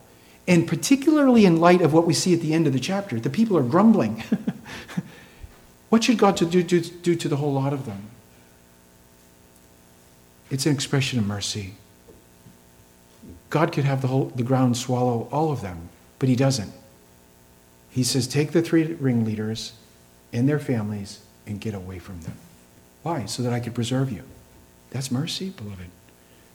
[0.48, 3.30] And particularly in light of what we see at the end of the chapter, the
[3.30, 4.24] people are grumbling.
[5.90, 8.04] what should God do, do, do to the whole lot of them?
[10.50, 11.74] It's an expression of mercy.
[13.50, 15.90] God could have the, whole, the ground swallow all of them,
[16.20, 16.72] but he doesn't.
[17.90, 19.74] He says, Take the three ringleaders
[20.34, 22.38] and their families and get away from them.
[23.04, 23.26] Why?
[23.26, 24.24] So that I could preserve you.
[24.92, 25.88] That's mercy, beloved.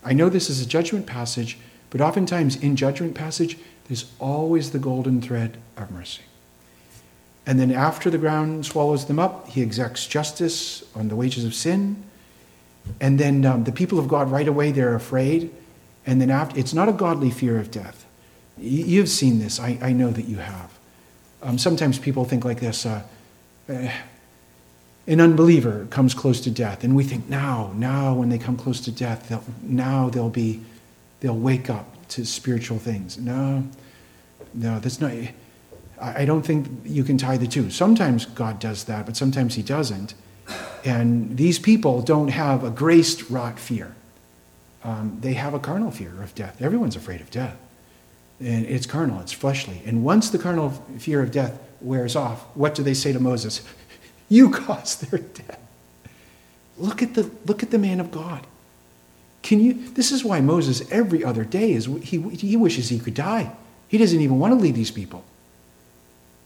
[0.05, 1.59] I know this is a judgment passage,
[1.91, 6.23] but oftentimes in judgment passage, there's always the golden thread of mercy.
[7.47, 11.55] And then after the ground swallows them up, he exacts justice on the wages of
[11.55, 12.03] sin.
[13.01, 15.53] And then um, the people of God, right away, they're afraid.
[16.07, 18.07] And then after, it's not a godly fear of death.
[18.59, 19.61] You've seen this.
[19.61, 20.79] I, I know that you have.
[21.43, 23.03] Um, sometimes people think like this uh,
[23.69, 23.89] uh,
[25.07, 28.81] an unbeliever comes close to death, and we think now, now when they come close
[28.83, 30.61] to death, they'll, now they'll be,
[31.21, 33.19] they'll wake up to spiritual things.
[33.19, 33.65] No,
[34.55, 35.13] no, that's not.
[36.01, 37.71] I don't think you can tie the two.
[37.71, 40.15] Sometimes God does that, but sometimes He doesn't.
[40.85, 43.95] And these people don't have a grace wrought fear.
[44.85, 46.61] Um, they have a carnal fear of death.
[46.61, 47.57] Everyone's afraid of death.
[48.41, 49.83] And it's carnal, it's fleshly.
[49.87, 53.63] And once the carnal fear of death wears off, what do they say to Moses?
[54.29, 55.61] You caused their death.
[56.79, 58.47] Look at the, look at the man of God.
[59.43, 63.13] Can you, this is why Moses every other day is, he, he wishes he could
[63.13, 63.55] die.
[63.89, 65.23] He doesn't even want to lead these people.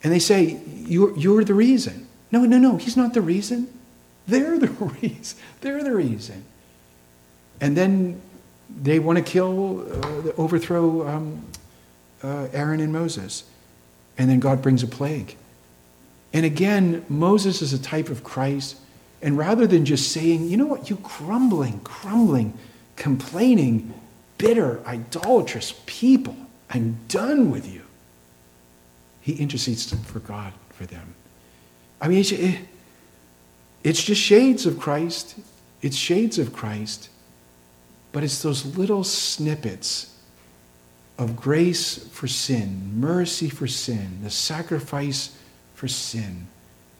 [0.03, 2.09] And they say, you're, you're the reason.
[2.32, 3.68] No, no, no, he's not the reason.
[4.26, 4.66] They're the
[5.01, 5.39] reason.
[5.61, 6.45] They're the reason.
[7.61, 8.20] And then
[8.82, 11.44] they want to kill, uh, overthrow um,
[12.22, 13.44] uh, Aaron and Moses.
[14.18, 15.36] And then God brings a plague.
[16.32, 18.76] And again, Moses is a type of Christ.
[19.22, 22.52] And rather than just saying, you know what, you grumbling, grumbling,
[22.96, 23.94] complaining,
[24.38, 26.36] bitter, idolatrous people,
[26.68, 27.82] I'm done with you.
[29.20, 31.14] He intercedes for God for them.
[32.00, 32.18] I mean,
[33.82, 35.36] it's just shades of Christ.
[35.80, 37.09] It's shades of Christ.
[38.16, 40.10] But it's those little snippets
[41.18, 45.36] of grace for sin, mercy for sin, the sacrifice
[45.74, 46.46] for sin,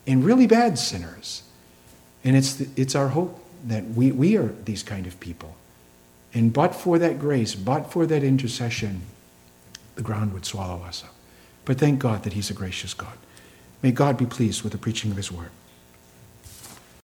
[0.05, 1.41] in really bad sinners.
[2.23, 5.55] And it's, the, it's our hope that we, we are these kind of people.
[6.35, 9.01] And but for that grace, but for that intercession,
[9.95, 11.15] the ground would swallow us up.
[11.65, 13.17] But thank God that He's a gracious God.
[13.81, 15.49] May God be pleased with the preaching of His word.